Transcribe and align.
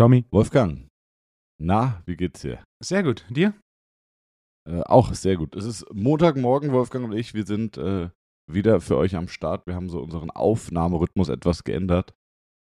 Tommy. 0.00 0.24
Wolfgang, 0.30 0.88
na, 1.58 2.02
wie 2.06 2.16
geht's 2.16 2.40
dir? 2.40 2.64
Sehr 2.82 3.02
gut. 3.02 3.26
Dir? 3.28 3.52
Äh, 4.66 4.80
auch 4.80 5.12
sehr 5.12 5.36
gut. 5.36 5.54
Es 5.54 5.66
ist 5.66 5.84
Montagmorgen, 5.92 6.72
Wolfgang 6.72 7.04
und 7.04 7.12
ich, 7.12 7.34
wir 7.34 7.44
sind 7.44 7.76
äh, 7.76 8.08
wieder 8.50 8.80
für 8.80 8.96
euch 8.96 9.14
am 9.14 9.28
Start. 9.28 9.66
Wir 9.66 9.74
haben 9.74 9.90
so 9.90 10.00
unseren 10.00 10.30
Aufnahmerhythmus 10.30 11.28
etwas 11.28 11.64
geändert 11.64 12.14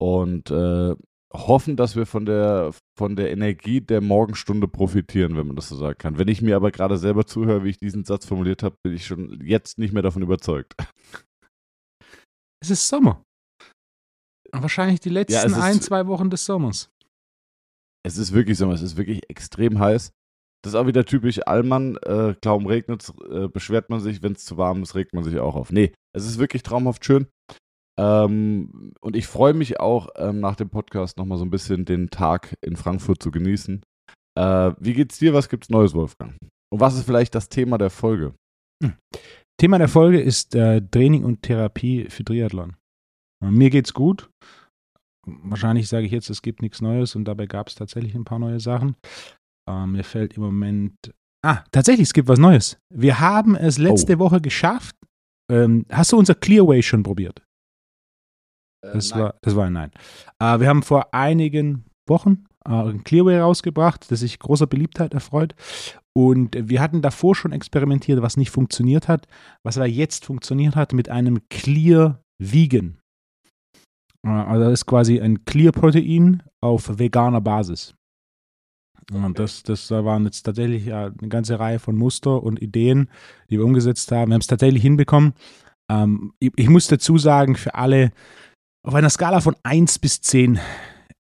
und 0.01 0.51
äh, 0.51 0.97
hoffen, 1.33 1.77
dass 1.77 1.95
wir 1.97 2.07
von 2.07 2.25
der, 2.25 2.73
von 2.99 3.15
der 3.17 3.31
Energie 3.31 3.81
der 3.81 4.01
Morgenstunde 4.01 4.67
profitieren, 4.69 5.37
wenn 5.37 5.47
man 5.47 5.57
das 5.57 5.69
so 5.69 5.77
sagen 5.77 5.99
kann. 5.99 6.19
Wenn 6.19 6.29
ich 6.29 6.41
mir 6.43 6.57
aber 6.57 6.71
gerade 6.71 6.97
selber 6.97 7.27
zuhöre, 7.27 7.65
wie 7.65 7.71
ich 7.71 7.79
diesen 7.79 8.05
Satz 8.05 8.25
formuliert 8.27 8.63
habe, 8.63 8.77
bin 8.83 8.95
ich 8.95 9.07
schon 9.07 9.41
jetzt 9.45 9.79
nicht 9.79 9.93
mehr 9.93 10.03
davon 10.03 10.23
überzeugt. 10.23 10.75
Es 12.61 12.71
ist 12.71 12.89
Sommer. 12.89 13.23
Wahrscheinlich 14.51 14.99
die 14.99 15.11
letzten 15.11 15.35
Ja, 15.35 15.45
es 15.45 15.55
ein, 15.55 15.77
ist- 15.77 15.85
zwei 15.85 16.09
Wochen 16.09 16.29
des 16.29 16.45
Sommers. 16.45 16.91
Es 18.05 18.17
ist 18.17 18.33
wirklich 18.33 18.59
Sommer, 18.59 18.73
es 18.75 18.83
ist 18.83 18.97
wirklich 18.97 19.21
extrem 19.31 19.79
heiß. 19.79 20.11
Das 20.65 20.73
ist 20.73 20.75
auch 20.75 20.89
wieder 20.89 21.05
typisch 21.05 21.39
Allmann. 21.47 21.97
Äh, 21.99 22.35
kaum 22.43 22.67
regnet 22.67 23.13
äh, 23.31 23.47
beschwert 23.47 23.91
man 23.91 24.01
sich, 24.01 24.23
wenn 24.25 24.33
es 24.33 24.45
zu 24.45 24.57
warm 24.57 24.83
ist, 24.83 24.97
regt 24.97 25.13
man 25.15 25.23
sich 25.23 25.39
auch 25.39 25.55
auf. 25.55 25.71
Nee, 25.71 25.93
es 26.13 26.27
ist 26.27 26.39
wirklich 26.39 26.65
traumhaft 26.65 27.05
schön. 27.05 27.29
Ähm, 27.99 28.93
und 29.01 29.17
ich 29.17 29.27
freue 29.27 29.55
mich 29.55 29.81
auch, 29.81 30.09
ähm, 30.17 30.41
nach 30.41 30.57
dem 30.57 30.71
Podcast 30.71 31.19
nochmal 31.19 31.39
so 31.39 31.45
ein 31.45 31.51
bisschen 31.51 31.85
den 31.85 32.11
Tag 32.11 32.55
in 32.61 32.77
Frankfurt 32.77 33.23
zu 33.23 33.31
genießen. 33.31 33.83
Äh, 34.39 34.73
wie 34.79 34.95
geht's 34.95 35.19
dir? 35.19 35.35
Was 35.35 35.49
gibt's 35.49 35.69
Neues, 35.69 35.95
Wolfgang? 35.95 36.37
Und 36.73 36.81
was 36.81 36.95
ist 36.95 37.05
vielleicht 37.05 37.35
das 37.35 37.49
Thema 37.49 37.77
der 37.77 37.91
Folge? 37.91 38.35
Thema 39.61 39.79
der 39.79 39.89
Folge 39.89 40.21
ist 40.21 40.55
äh, 40.55 40.81
Training 40.81 41.25
und 41.25 41.43
Therapie 41.43 42.07
für 42.09 42.25
Triathlon. 42.25 42.77
Äh, 43.45 43.51
mir 43.51 43.71
geht's 43.71 43.93
gut. 43.93 44.31
Wahrscheinlich 45.27 45.89
sage 45.89 46.07
ich 46.07 46.13
jetzt, 46.13 46.31
es 46.31 46.41
gibt 46.41 46.63
nichts 46.63 46.81
Neues 46.81 47.17
und 47.17 47.25
dabei 47.25 47.47
gab 47.47 47.69
es 47.69 47.75
tatsächlich 47.75 48.15
ein 48.15 48.25
paar 48.25 48.39
neue 48.39 48.61
Sachen. 48.61 48.95
Äh, 49.69 49.87
mir 49.87 50.05
fällt 50.05 50.35
im 50.35 50.45
Moment. 50.45 50.95
Ah, 51.45 51.65
tatsächlich, 51.73 52.09
es 52.09 52.15
gibt 52.15 52.29
was 52.29 52.39
Neues. 52.39 52.79
Wir 52.95 53.19
haben 53.19 53.57
es 53.57 53.79
letzte 53.79 54.19
Woche 54.19 54.41
geschafft. 54.41 54.95
Ähm, 55.51 55.85
hast 55.91 56.13
du 56.13 56.19
unser 56.19 56.35
Clearway 56.35 56.83
schon 56.83 57.03
probiert? 57.03 57.43
Das, 58.81 59.15
war, 59.15 59.35
das 59.43 59.57
war 59.57 59.67
ein 59.67 59.73
Nein. 59.73 59.91
Äh, 60.39 60.61
wir 60.61 60.69
haben 60.69 60.83
vor 60.83 61.13
einigen 61.13 61.85
Wochen 62.07 62.45
äh, 62.65 62.71
ein 62.71 63.05
Clearway 63.05 63.39
rausgebracht, 63.41 64.11
das 64.11 64.21
sich 64.21 64.39
großer 64.39 64.67
Beliebtheit 64.67 65.15
erfreut. 65.15 65.55
Und 66.17 66.57
wir 66.69 66.81
hatten 66.81 67.03
davor 67.03 67.35
schon 67.37 67.53
experimentiert, 67.53 68.23
was 68.23 68.37
nicht 68.37 68.51
funktioniert 68.51 69.09
hat, 69.09 69.27
was 69.63 69.77
aber 69.77 69.87
jetzt 69.87 70.25
funktioniert 70.25 70.75
hat 70.75 70.93
mit 70.93 71.09
einem 71.09 71.41
Clear 71.49 72.23
Vegan. 72.39 72.99
Äh, 74.25 74.31
Also 74.31 74.65
das 74.65 74.73
ist 74.81 74.87
quasi 74.87 75.21
ein 75.21 75.45
Clear-Protein 75.45 76.43
auf 76.61 76.99
veganer 76.99 77.41
Basis. 77.41 77.95
Und 79.13 79.39
das, 79.39 79.63
das 79.63 79.89
da 79.89 80.05
waren 80.05 80.25
jetzt 80.25 80.43
tatsächlich 80.43 80.93
eine 80.93 81.15
ganze 81.29 81.59
Reihe 81.59 81.79
von 81.79 81.97
Muster 81.97 82.43
und 82.43 82.61
Ideen, 82.61 83.09
die 83.49 83.57
wir 83.57 83.65
umgesetzt 83.65 84.13
haben. 84.13 84.31
Wir 84.31 84.35
haben 84.35 84.43
es 84.43 84.47
tatsächlich 84.47 84.83
hinbekommen. 84.83 85.33
Ähm, 85.91 86.35
ich, 86.41 86.53
ich 86.57 86.69
muss 86.69 86.89
dazu 86.89 87.17
sagen, 87.17 87.55
für 87.55 87.75
alle, 87.75 88.11
auf 88.89 88.95
einer 88.95 89.11
Skala 89.11 89.43
von 89.43 89.55
1 89.65 89.99
bis 89.99 90.23
10, 90.23 90.59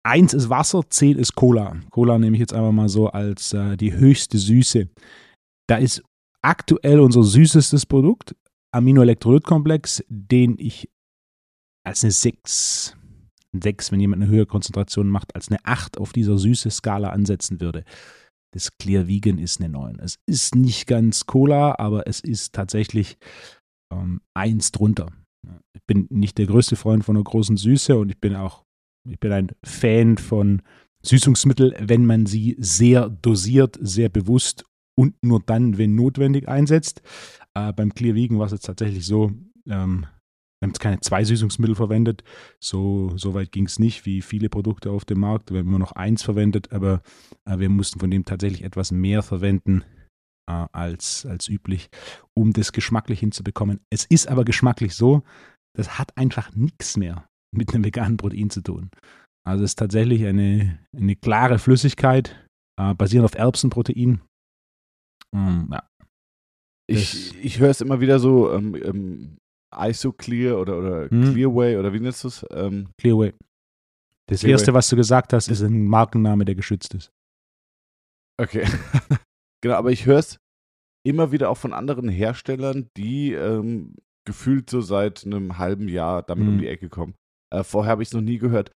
1 0.04 0.34
ist 0.34 0.48
Wasser, 0.48 0.88
10 0.88 1.18
ist 1.18 1.34
Cola. 1.34 1.76
Cola 1.90 2.16
nehme 2.16 2.36
ich 2.36 2.40
jetzt 2.40 2.52
einfach 2.52 2.70
mal 2.70 2.88
so 2.88 3.08
als 3.08 3.54
äh, 3.54 3.76
die 3.76 3.92
höchste 3.92 4.38
Süße. 4.38 4.88
Da 5.66 5.76
ist 5.78 6.00
aktuell 6.42 7.00
unser 7.00 7.24
süßestes 7.24 7.84
Produkt, 7.86 8.36
Aminoelektrolytkomplex, 8.70 10.04
den 10.08 10.54
ich 10.60 10.88
als 11.84 12.04
eine 12.04 12.12
6, 12.12 12.96
6, 13.60 13.90
wenn 13.90 13.98
jemand 13.98 14.22
eine 14.22 14.30
höhere 14.30 14.46
Konzentration 14.46 15.08
macht, 15.08 15.34
als 15.34 15.48
eine 15.48 15.58
8 15.64 15.98
auf 15.98 16.12
dieser 16.12 16.38
süße 16.38 16.70
Skala 16.70 17.08
ansetzen 17.08 17.60
würde. 17.60 17.82
Das 18.54 18.78
Clear 18.78 19.08
Vegan 19.08 19.38
ist 19.38 19.60
eine 19.60 19.70
9. 19.70 19.98
Es 19.98 20.20
ist 20.26 20.54
nicht 20.54 20.86
ganz 20.86 21.26
Cola, 21.26 21.74
aber 21.80 22.06
es 22.06 22.20
ist 22.20 22.52
tatsächlich 22.52 23.18
ähm, 23.92 24.20
eins 24.34 24.70
drunter. 24.70 25.08
Ich 25.72 25.82
bin 25.86 26.06
nicht 26.10 26.38
der 26.38 26.46
größte 26.46 26.76
Freund 26.76 27.04
von 27.04 27.16
einer 27.16 27.24
großen 27.24 27.56
Süße 27.56 27.96
und 27.96 28.10
ich 28.10 28.20
bin 28.20 28.34
auch, 28.34 28.64
ich 29.08 29.20
bin 29.20 29.32
ein 29.32 29.52
Fan 29.64 30.18
von 30.18 30.62
Süßungsmittel, 31.02 31.76
wenn 31.80 32.06
man 32.06 32.26
sie 32.26 32.56
sehr 32.58 33.08
dosiert, 33.08 33.78
sehr 33.80 34.08
bewusst 34.08 34.64
und 34.96 35.14
nur 35.22 35.40
dann, 35.44 35.78
wenn 35.78 35.94
notwendig, 35.94 36.48
einsetzt. 36.48 37.02
Äh, 37.54 37.72
beim 37.72 37.94
Clear 37.94 38.14
Vegan 38.14 38.38
war 38.38 38.46
es 38.46 38.52
jetzt 38.52 38.66
tatsächlich 38.66 39.06
so, 39.06 39.30
ähm, 39.68 40.06
wir 40.58 40.66
haben 40.66 40.70
jetzt 40.70 40.80
keine 40.80 41.00
zwei 41.00 41.22
Süßungsmittel 41.22 41.74
verwendet. 41.74 42.24
So, 42.60 43.12
so 43.16 43.34
weit 43.34 43.52
ging 43.52 43.66
es 43.66 43.78
nicht, 43.78 44.06
wie 44.06 44.22
viele 44.22 44.48
Produkte 44.48 44.90
auf 44.90 45.04
dem 45.04 45.20
Markt. 45.20 45.50
Wir 45.50 45.58
haben 45.58 45.68
immer 45.68 45.78
noch 45.78 45.92
eins 45.92 46.22
verwendet, 46.22 46.72
aber 46.72 47.02
äh, 47.44 47.58
wir 47.58 47.68
mussten 47.68 48.00
von 48.00 48.10
dem 48.10 48.24
tatsächlich 48.24 48.64
etwas 48.64 48.90
mehr 48.90 49.22
verwenden 49.22 49.84
äh, 50.48 50.66
als, 50.72 51.26
als 51.26 51.48
üblich, 51.48 51.88
um 52.34 52.52
das 52.52 52.72
geschmacklich 52.72 53.20
hinzubekommen. 53.20 53.80
Es 53.90 54.04
ist 54.04 54.28
aber 54.28 54.44
geschmacklich 54.44 54.94
so, 54.94 55.22
das 55.76 55.98
hat 55.98 56.16
einfach 56.16 56.54
nichts 56.54 56.96
mehr 56.96 57.28
mit 57.54 57.74
einem 57.74 57.84
veganen 57.84 58.16
Protein 58.16 58.50
zu 58.50 58.62
tun. 58.62 58.90
Also 59.46 59.64
es 59.64 59.72
ist 59.72 59.78
tatsächlich 59.78 60.24
eine, 60.26 60.78
eine 60.96 61.16
klare 61.16 61.58
Flüssigkeit, 61.58 62.44
äh, 62.80 62.94
basierend 62.94 63.26
auf 63.26 63.38
Erbsenprotein. 63.38 64.20
Mm, 65.34 65.72
ja. 65.72 65.88
Ich, 66.88 67.36
ich 67.44 67.58
höre 67.58 67.70
es 67.70 67.80
immer 67.80 68.00
wieder 68.00 68.18
so, 68.18 68.52
ähm, 68.52 68.74
ähm, 68.76 69.36
IsoClear 69.74 70.58
oder, 70.58 70.78
oder 70.78 71.10
Hm. 71.10 71.32
Clearway 71.32 71.76
oder 71.76 71.92
wie 71.92 72.00
nennst 72.00 72.24
du 72.24 72.28
es? 72.28 72.46
Ähm, 72.50 72.88
Clearway. 72.98 73.34
Das 74.28 74.40
Clearway. 74.40 74.52
erste, 74.52 74.74
was 74.74 74.88
du 74.88 74.96
gesagt 74.96 75.32
hast, 75.32 75.48
ist 75.48 75.62
ein 75.62 75.84
Markenname, 75.86 76.44
der 76.44 76.54
geschützt 76.54 76.94
ist. 76.94 77.10
Okay. 78.40 78.66
genau, 79.62 79.74
aber 79.76 79.90
ich 79.92 80.06
höre 80.06 80.18
es 80.18 80.38
immer 81.06 81.32
wieder 81.32 81.50
auch 81.50 81.56
von 81.58 81.72
anderen 81.72 82.08
Herstellern, 82.08 82.88
die 82.96 83.32
ähm, 83.32 83.94
gefühlt 84.26 84.68
so 84.70 84.80
seit 84.80 85.24
einem 85.24 85.58
halben 85.58 85.88
Jahr 85.88 86.22
damit 86.22 86.48
um 86.48 86.54
Mhm. 86.56 86.58
die 86.60 86.68
Ecke 86.68 86.88
kommen. 86.88 87.14
Äh, 87.54 87.62
vorher 87.62 87.92
habe 87.92 88.02
ich 88.02 88.08
es 88.08 88.14
noch 88.14 88.20
nie 88.22 88.38
gehört. 88.38 88.72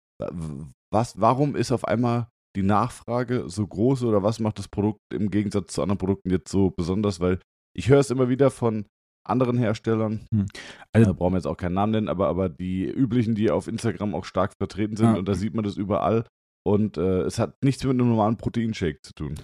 Was, 0.93 1.21
warum 1.21 1.57
ist 1.57 1.73
auf 1.73 1.85
einmal 1.85 2.29
die 2.57 2.63
Nachfrage 2.63 3.49
so 3.49 3.67
groß 3.67 4.05
oder 4.05 4.23
was 4.23 4.39
macht 4.41 4.59
das 4.59 4.69
Produkt 4.69 5.01
im 5.13 5.31
Gegensatz 5.31 5.73
zu 5.73 5.83
anderen 5.83 5.99
Produkten 5.99 6.31
jetzt 6.31 6.51
so 6.51 6.71
besonders? 6.71 7.21
Weil 7.21 7.41
ich 7.77 7.89
höre 7.89 8.01
es 8.01 8.11
immer 8.11 8.29
wieder 8.29 8.51
von 8.51 8.87
anderen 9.27 9.59
Herstellern, 9.59 10.27
Hm. 10.33 10.47
also, 10.47 10.51
Also- 10.93 11.11
äh, 11.11 11.15
brauchen 11.15 11.33
wir 11.35 11.39
jetzt 11.39 11.47
auch 11.47 11.57
keinen 11.57 11.75
Namen 11.75 11.93
nennen, 11.93 12.09
aber, 12.09 12.29
aber 12.29 12.49
die 12.49 12.85
üblichen, 12.85 13.35
die 13.35 13.51
auf 13.51 13.67
Instagram 13.69 14.15
auch 14.15 14.25
stark 14.25 14.53
vertreten 14.61 14.97
sind 14.97 15.13
Ja. 15.13 15.19
und 15.19 15.29
da 15.29 15.35
sieht 15.35 15.55
man 15.55 15.65
das 15.65 15.77
überall. 15.77 16.27
Und 16.67 16.97
äh, 16.99 17.23
es 17.23 17.39
hat 17.39 17.55
nichts 17.65 17.83
mit 17.85 17.91
einem 17.93 18.09
normalen 18.09 18.37
Proteinshake 18.37 19.01
zu 19.03 19.13
tun. 19.15 19.35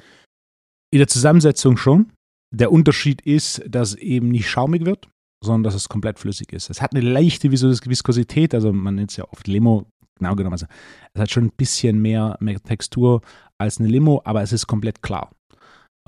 In 0.92 0.98
der 0.98 1.08
Zusammensetzung 1.08 1.76
schon. 1.76 2.12
Der 2.54 2.70
Unterschied 2.70 3.22
ist, 3.22 3.62
dass 3.68 3.90
es 3.90 3.94
eben 3.96 4.28
nicht 4.28 4.48
schaumig 4.48 4.84
wird, 4.84 5.08
sondern 5.44 5.64
dass 5.64 5.74
es 5.74 5.88
komplett 5.88 6.18
flüssig 6.18 6.52
ist. 6.52 6.70
Es 6.70 6.80
hat 6.80 6.94
eine 6.94 7.04
leichte 7.04 7.50
Vis- 7.50 7.86
Viskosität, 7.86 8.54
also 8.54 8.72
man 8.72 8.94
nennt 8.94 9.10
es 9.10 9.16
ja 9.16 9.24
oft 9.30 9.48
Limo, 9.48 9.86
genau 10.18 10.36
genommen. 10.36 10.54
Also 10.54 10.66
es 11.12 11.20
hat 11.20 11.30
schon 11.30 11.46
ein 11.46 11.52
bisschen 11.56 12.00
mehr, 12.00 12.36
mehr 12.40 12.60
Textur 12.62 13.20
als 13.58 13.78
eine 13.78 13.88
Limo, 13.88 14.22
aber 14.24 14.42
es 14.42 14.52
ist 14.52 14.66
komplett 14.68 15.02
klar. 15.02 15.32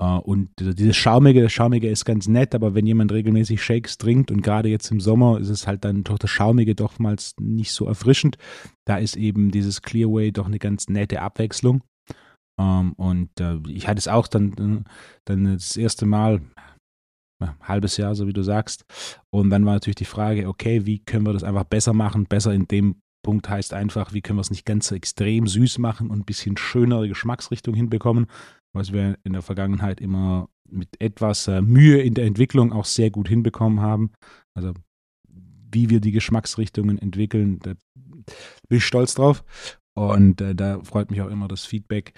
Äh, 0.01 0.05
Und 0.05 0.49
dieses 0.59 0.95
Schaumige, 0.95 1.43
das 1.43 1.51
Schaumige 1.51 1.89
ist 1.89 2.05
ganz 2.05 2.27
nett, 2.27 2.55
aber 2.55 2.73
wenn 2.73 2.87
jemand 2.87 3.11
regelmäßig 3.11 3.61
Shakes 3.61 3.97
trinkt 3.97 4.31
und 4.31 4.41
gerade 4.41 4.69
jetzt 4.69 4.89
im 4.91 5.01
Sommer 5.01 5.39
ist 5.39 5.49
es 5.49 5.67
halt 5.67 5.83
dann 5.83 6.03
doch 6.05 6.17
das 6.17 6.29
Schaumige 6.29 6.73
dochmals 6.73 7.33
nicht 7.39 7.73
so 7.73 7.85
erfrischend. 7.85 8.37
Da 8.87 8.97
ist 8.97 9.17
eben 9.17 9.51
dieses 9.51 9.81
Clearway 9.81 10.31
doch 10.31 10.47
eine 10.47 10.57
ganz 10.59 10.87
nette 10.87 11.21
Abwechslung. 11.21 11.83
Ähm, 12.59 12.93
und 12.93 13.39
äh, 13.39 13.57
ich 13.67 13.87
hatte 13.87 13.99
es 13.99 14.07
auch 14.07 14.27
dann, 14.27 14.85
dann 15.25 15.45
das 15.45 15.77
erste 15.77 16.05
Mal, 16.05 16.41
ja, 17.41 17.55
halbes 17.61 17.97
Jahr, 17.97 18.15
so 18.15 18.27
wie 18.27 18.33
du 18.33 18.43
sagst. 18.43 18.83
Und 19.31 19.49
dann 19.49 19.65
war 19.65 19.73
natürlich 19.73 19.95
die 19.95 20.05
Frage, 20.05 20.47
okay, 20.47 20.85
wie 20.85 20.99
können 20.99 21.25
wir 21.25 21.33
das 21.33 21.43
einfach 21.43 21.63
besser 21.63 21.93
machen? 21.93 22.25
Besser 22.25 22.53
in 22.53 22.67
dem 22.67 23.01
Punkt 23.23 23.49
heißt 23.49 23.73
einfach, 23.73 24.13
wie 24.13 24.21
können 24.21 24.37
wir 24.37 24.41
es 24.41 24.51
nicht 24.51 24.65
ganz 24.65 24.87
so 24.87 24.95
extrem 24.95 25.47
süß 25.47 25.77
machen 25.77 26.09
und 26.09 26.19
ein 26.19 26.25
bisschen 26.25 26.57
schönere 26.57 27.07
Geschmacksrichtung 27.07 27.73
hinbekommen, 27.73 28.27
was 28.73 28.91
wir 28.91 29.17
in 29.23 29.33
der 29.33 29.41
Vergangenheit 29.41 30.01
immer 30.01 30.49
mit 30.69 31.01
etwas 31.01 31.47
äh, 31.47 31.61
Mühe 31.61 32.01
in 32.01 32.13
der 32.13 32.25
Entwicklung 32.25 32.73
auch 32.73 32.85
sehr 32.85 33.09
gut 33.09 33.27
hinbekommen 33.27 33.81
haben. 33.81 34.11
Also 34.53 34.73
wie 35.71 35.89
wir 35.89 36.01
die 36.01 36.11
Geschmacksrichtungen 36.11 36.97
entwickeln, 36.97 37.59
da 37.59 37.73
bin 38.67 38.77
ich 38.77 38.85
stolz 38.85 39.13
drauf. 39.13 39.43
Und 39.95 40.39
äh, 40.39 40.55
da 40.55 40.81
freut 40.83 41.11
mich 41.11 41.21
auch 41.21 41.29
immer 41.29 41.47
das 41.47 41.65
Feedback. 41.65 42.13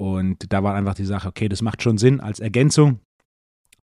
Und 0.00 0.52
da 0.52 0.62
war 0.62 0.74
einfach 0.74 0.94
die 0.94 1.04
Sache, 1.04 1.28
okay, 1.28 1.48
das 1.48 1.62
macht 1.62 1.82
schon 1.82 1.98
Sinn 1.98 2.20
als 2.20 2.40
Ergänzung 2.40 3.00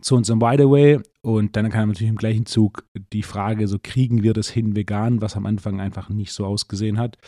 zu 0.00 0.14
unserem 0.14 0.40
Wideaway. 0.40 1.00
Und 1.22 1.56
dann 1.56 1.70
kam 1.70 1.88
natürlich 1.88 2.10
im 2.10 2.16
gleichen 2.16 2.46
Zug 2.46 2.86
die 3.12 3.22
Frage, 3.22 3.68
so 3.68 3.78
kriegen 3.82 4.22
wir 4.22 4.32
das 4.32 4.48
hin 4.48 4.76
vegan, 4.76 5.20
was 5.20 5.36
am 5.36 5.46
Anfang 5.46 5.80
einfach 5.80 6.08
nicht 6.08 6.32
so 6.32 6.46
ausgesehen 6.46 6.98
hat. 6.98 7.18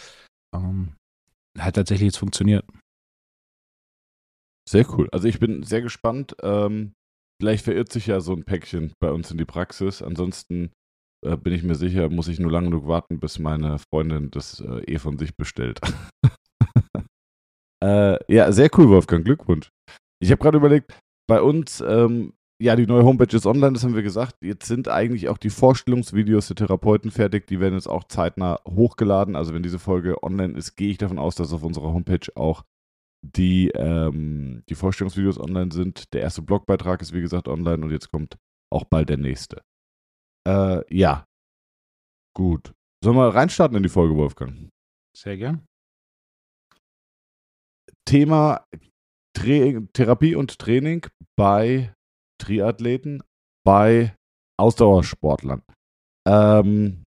Ähm, 0.55 0.95
hat 1.59 1.75
tatsächlich 1.75 2.07
jetzt 2.07 2.19
funktioniert. 2.19 2.65
Sehr 4.69 4.89
cool. 4.93 5.09
Also 5.11 5.27
ich 5.27 5.41
bin 5.41 5.63
sehr 5.63 5.83
gespannt. 5.83 6.37
Ähm, 6.43 6.93
vielleicht 7.41 7.65
verirrt 7.65 7.91
sich 7.91 8.07
ja 8.07 8.21
so 8.21 8.33
ein 8.35 8.45
Päckchen 8.45 8.93
bei 9.01 9.11
uns 9.11 9.31
in 9.31 9.39
die 9.39 9.45
Praxis. 9.45 10.01
Ansonsten 10.01 10.71
äh, 11.27 11.37
bin 11.37 11.53
ich 11.53 11.63
mir 11.63 11.75
sicher, 11.75 12.09
muss 12.09 12.29
ich 12.29 12.39
nur 12.39 12.53
lange 12.53 12.71
genug 12.71 12.87
warten, 12.87 13.19
bis 13.19 13.39
meine 13.39 13.79
Freundin 13.79 14.31
das 14.31 14.61
äh, 14.61 14.81
eh 14.85 14.99
von 14.99 15.19
sich 15.19 15.37
bestellt. 15.37 15.81
äh, 17.83 18.19
ja, 18.33 18.53
sehr 18.53 18.71
cool, 18.77 18.89
Wolfgang. 18.89 19.25
Glückwunsch. 19.25 19.71
Ich 20.23 20.31
habe 20.31 20.43
gerade 20.43 20.59
überlegt, 20.59 20.93
bei 21.27 21.41
uns, 21.41 21.81
ähm, 21.81 22.35
ja, 22.61 22.77
die 22.77 22.87
neue 22.87 23.05
Homepage 23.05 23.35
ist 23.35 23.47
online, 23.47 23.73
das 23.73 23.85
haben 23.85 23.95
wir 23.95 24.03
gesagt. 24.03 24.37
Jetzt 24.43 24.67
sind 24.67 24.89
eigentlich 24.89 25.29
auch 25.29 25.39
die 25.39 25.49
Vorstellungsvideos 25.49 26.49
der 26.49 26.57
Therapeuten 26.57 27.11
fertig. 27.11 27.47
Die 27.47 27.59
werden 27.59 27.75
jetzt 27.75 27.89
auch 27.89 28.05
zeitnah 28.05 28.61
hochgeladen. 28.69 29.35
Also 29.35 29.55
wenn 29.55 29.63
diese 29.63 29.79
Folge 29.79 30.23
online 30.23 30.59
ist, 30.59 30.77
gehe 30.77 30.91
ich 30.91 30.99
davon 30.99 31.19
aus, 31.19 31.37
dass 31.37 31.55
auf 31.55 31.63
unserer 31.63 31.93
Homepage 31.95 32.27
auch 32.35 32.65
die, 33.23 33.69
ähm, 33.69 34.63
die 34.69 34.75
Vorstellungsvideos 34.75 35.39
online 35.39 35.73
sind. 35.73 36.13
Der 36.13 36.21
erste 36.21 36.43
Blogbeitrag 36.43 37.01
ist 37.01 37.15
wie 37.15 37.23
gesagt 37.23 37.49
online 37.49 37.83
und 37.85 37.91
jetzt 37.91 38.11
kommt 38.11 38.37
auch 38.71 38.85
bald 38.85 39.09
der 39.09 39.19
nächste. 39.19 39.63
Äh, 40.47 40.83
ja. 40.95 41.25
Gut. 42.37 42.73
Sollen 43.03 43.17
wir 43.17 43.35
reinstarten 43.35 43.77
in 43.77 43.83
die 43.83 43.89
Folge, 43.89 44.15
Wolfgang? 44.17 44.69
Sehr 45.17 45.37
gern. 45.37 45.67
Thema 48.11 48.67
Tra 49.39 49.81
Therapie 49.93 50.35
und 50.35 50.59
Training 50.59 51.07
bei 51.39 51.95
Triathleten, 52.43 53.23
bei 53.65 54.17
Ausdauersportlern. 54.59 55.63
Ähm, 56.27 57.05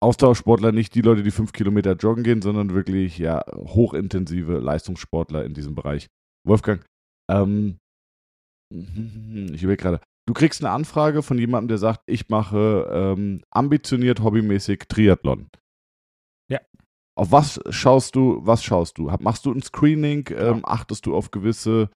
Ausdauersportler 0.00 0.70
nicht 0.70 0.94
die 0.94 1.00
Leute, 1.00 1.24
die 1.24 1.32
fünf 1.32 1.52
Kilometer 1.52 1.94
joggen 1.94 2.22
gehen, 2.22 2.42
sondern 2.42 2.74
wirklich 2.74 3.18
ja 3.18 3.42
hochintensive 3.56 4.58
Leistungssportler 4.58 5.44
in 5.44 5.52
diesem 5.52 5.74
Bereich. 5.74 6.06
Wolfgang, 6.46 6.86
ähm, 7.28 7.78
ich 8.72 9.64
überlege 9.64 9.82
gerade, 9.82 10.00
du 10.28 10.32
kriegst 10.32 10.62
eine 10.62 10.72
Anfrage 10.72 11.24
von 11.24 11.38
jemandem, 11.38 11.68
der 11.68 11.78
sagt, 11.78 12.02
ich 12.06 12.28
mache 12.28 12.88
ähm, 12.92 13.42
ambitioniert, 13.50 14.20
hobbymäßig 14.20 14.84
Triathlon. 14.88 15.48
Auf 17.16 17.32
was 17.32 17.58
schaust 17.70 18.14
du, 18.14 18.40
was 18.42 18.62
schaust 18.62 18.98
du? 18.98 19.10
Machst 19.20 19.46
du 19.46 19.52
ein 19.52 19.62
Screening? 19.62 20.28
Ähm, 20.36 20.60
achtest 20.64 21.06
du 21.06 21.16
auf 21.16 21.30
gewisse, 21.30 21.88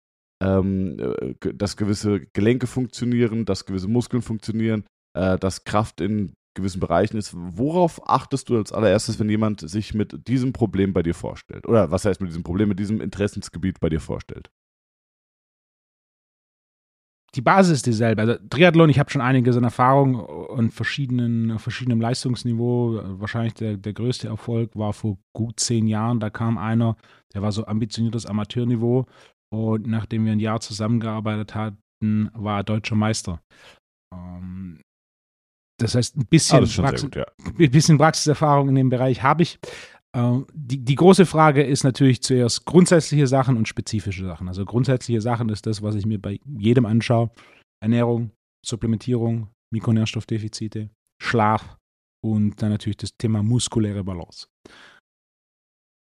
ähm, 0.43 0.99
äh, 0.99 1.55
dass 1.55 1.77
gewisse 1.77 2.21
Gelenke 2.33 2.67
funktionieren, 2.67 3.45
dass 3.45 3.67
gewisse 3.67 3.89
Muskeln 3.89 4.23
funktionieren, 4.23 4.85
äh, 5.15 5.39
dass 5.39 5.65
Kraft 5.65 6.01
in 6.01 6.33
gewissen 6.55 6.81
Bereichen 6.81 7.19
ist. 7.19 7.35
Worauf 7.37 8.09
achtest 8.09 8.49
du 8.49 8.57
als 8.57 8.73
allererstes, 8.73 9.19
wenn 9.21 9.29
jemand 9.29 9.69
sich 9.69 9.95
mit 9.95 10.27
diesem 10.27 10.53
Problem 10.55 10.93
bei 10.95 11.03
dir 11.03 11.15
vorstellt? 11.15 11.69
Oder 11.69 11.91
was 11.91 12.07
heißt 12.07 12.21
mit 12.21 12.31
diesem 12.31 12.43
Problem, 12.43 12.71
mit 12.71 12.79
diesem 12.79 13.01
Interessensgebiet 13.01 13.79
bei 13.79 13.91
dir 13.91 14.01
vorstellt? 14.01 14.51
Die 17.37 17.43
Basis 17.43 17.79
ist 17.79 17.87
dieselbe. 17.87 18.23
Also 18.23 18.35
Triathlon, 18.51 18.91
ich 18.91 18.99
habe 18.99 19.11
schon 19.11 19.23
einiges 19.23 19.57
an 19.57 19.63
Erfahrung 19.63 20.17
und 20.17 20.73
verschiedenen, 20.73 21.59
verschiedenem 21.61 22.01
Leistungsniveau. 22.01 23.01
Wahrscheinlich 23.21 23.55
der, 23.55 23.77
der 23.77 23.93
größte 23.93 24.27
Erfolg 24.27 24.75
war 24.75 24.93
vor 24.93 25.17
gut 25.33 25.61
zehn 25.61 25.87
Jahren. 25.87 26.19
Da 26.19 26.31
kam 26.31 26.59
einer, 26.59 26.97
der 27.33 27.43
war 27.43 27.53
so 27.53 27.67
ambitioniertes 27.67 28.27
Amateurniveau. 28.27 29.07
Und 29.53 29.87
nachdem 29.87 30.25
wir 30.25 30.33
ein 30.33 30.41
Jahr 30.41 30.61
zusammengearbeitet 30.61 31.55
hatten, 31.55 32.31
war 32.35 32.59
er 32.59 32.65
deutscher 32.65 32.97
Meister. 32.97 33.41
Ähm, 34.13 34.81
das 35.79 35.95
heißt, 35.95 36.17
ein 36.17 36.27
bisschen, 36.27 36.65
ah, 36.65 36.83
Praxis, 36.83 37.03
gut, 37.03 37.17
ja. 37.17 37.27
ein 37.59 37.71
bisschen 37.71 37.97
Praxiserfahrung 37.97 38.69
in 38.69 38.75
dem 38.75 38.91
Bereich 38.91 39.23
habe 39.23 39.43
ich. 39.43 39.59
Äh, 40.17 40.41
die, 40.53 40.85
die 40.85 40.95
große 40.95 41.27
Frage 41.27 41.63
ist 41.63 41.85
natürlich 41.85 42.23
zuerst 42.23 42.65
grundsätzliche 42.65 43.27
Sachen 43.27 43.57
und 43.57 43.69
spezifische 43.69 44.25
Sachen. 44.25 44.49
Also 44.49 44.65
grundsätzliche 44.65 45.21
Sachen 45.21 45.49
ist 45.49 45.67
das, 45.67 45.83
was 45.83 45.95
ich 45.95 46.07
mir 46.07 46.21
bei 46.21 46.41
jedem 46.45 46.87
anschaue. 46.87 47.31
Ernährung, 47.83 48.33
Supplementierung, 48.65 49.49
Mikronährstoffdefizite, 49.73 50.91
Schlaf 51.23 51.77
und 52.25 52.61
dann 52.61 52.71
natürlich 52.71 52.99
das 52.99 53.17
Thema 53.17 53.43
muskuläre 53.43 54.05
Balance. 54.05 54.49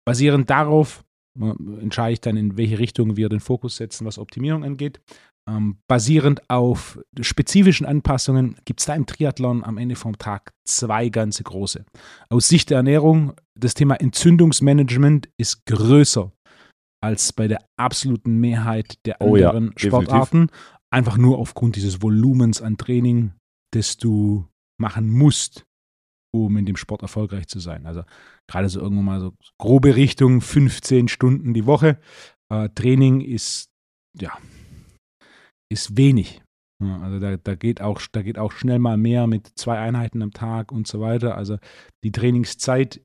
Basierend 0.07 0.49
darauf 0.49 1.05
äh, 1.39 1.51
entscheide 1.81 2.15
ich 2.15 2.21
dann, 2.21 2.37
in 2.37 2.57
welche 2.57 2.79
Richtung 2.79 3.17
wir 3.17 3.29
den 3.29 3.41
Fokus 3.41 3.77
setzen, 3.77 4.07
was 4.07 4.19
Optimierung 4.19 4.65
angeht. 4.65 5.01
Ähm, 5.49 5.79
basierend 5.89 6.49
auf 6.51 7.01
spezifischen 7.21 7.87
Anpassungen 7.87 8.57
gibt 8.67 8.81
es 8.81 8.87
da 8.87 8.95
im 8.95 9.07
Triathlon 9.07 9.65
am 9.65 9.79
Ende 9.79 9.97
vom 9.97 10.19
Tag 10.19 10.53
zwei 10.67 11.09
ganze 11.09 11.43
große. 11.43 11.87
Aus 12.29 12.49
Sicht 12.49 12.69
der 12.71 12.79
Ernährung, 12.79 13.33
das 13.55 13.75
Thema 13.75 13.95
Entzündungsmanagement 13.95 15.31
ist 15.39 15.65
größer 15.65 16.33
als 17.01 17.33
bei 17.33 17.49
der 17.49 17.65
absoluten 17.79 18.37
Mehrheit 18.39 18.99
der 19.07 19.23
anderen 19.23 19.69
oh 19.69 19.73
ja, 19.73 19.79
Sportarten. 19.79 20.51
Einfach 20.91 21.17
nur 21.17 21.39
aufgrund 21.39 21.77
dieses 21.77 22.03
Volumens 22.03 22.61
an 22.61 22.77
Training, 22.77 23.33
das 23.73 23.97
du 23.97 24.47
machen 24.79 25.09
musst, 25.11 25.65
um 26.35 26.57
in 26.57 26.67
dem 26.67 26.77
Sport 26.77 27.03
erfolgreich 27.03 27.47
zu 27.47 27.61
sein. 27.61 27.87
Also 27.87 28.03
gerade 28.49 28.69
so 28.69 28.81
irgendwo 28.81 29.03
mal 29.03 29.21
so 29.21 29.33
grobe 29.59 29.97
Richtung 29.97 30.41
15 30.41 31.09
Stunden 31.09 31.55
die 31.55 31.67
Woche. 31.67 31.99
Äh, 32.51 32.69
Training 32.75 33.21
ist 33.21 33.71
ja 34.19 34.37
ist 35.73 35.97
wenig. 35.97 36.43
Also 36.81 37.19
da, 37.19 37.37
da, 37.37 37.55
geht 37.57 37.81
auch, 37.81 38.01
da 38.13 38.23
geht 38.23 38.39
auch 38.39 38.53
schnell 38.53 38.79
mal 38.79 38.97
mehr 38.97 39.27
mit 39.27 39.51
zwei 39.59 39.79
Einheiten 39.79 40.23
am 40.23 40.31
Tag 40.33 40.71
und 40.71 40.87
so 40.87 41.01
weiter. 41.01 41.37
Also 41.37 41.59
die 42.05 42.13
Trainingszeit 42.13 43.01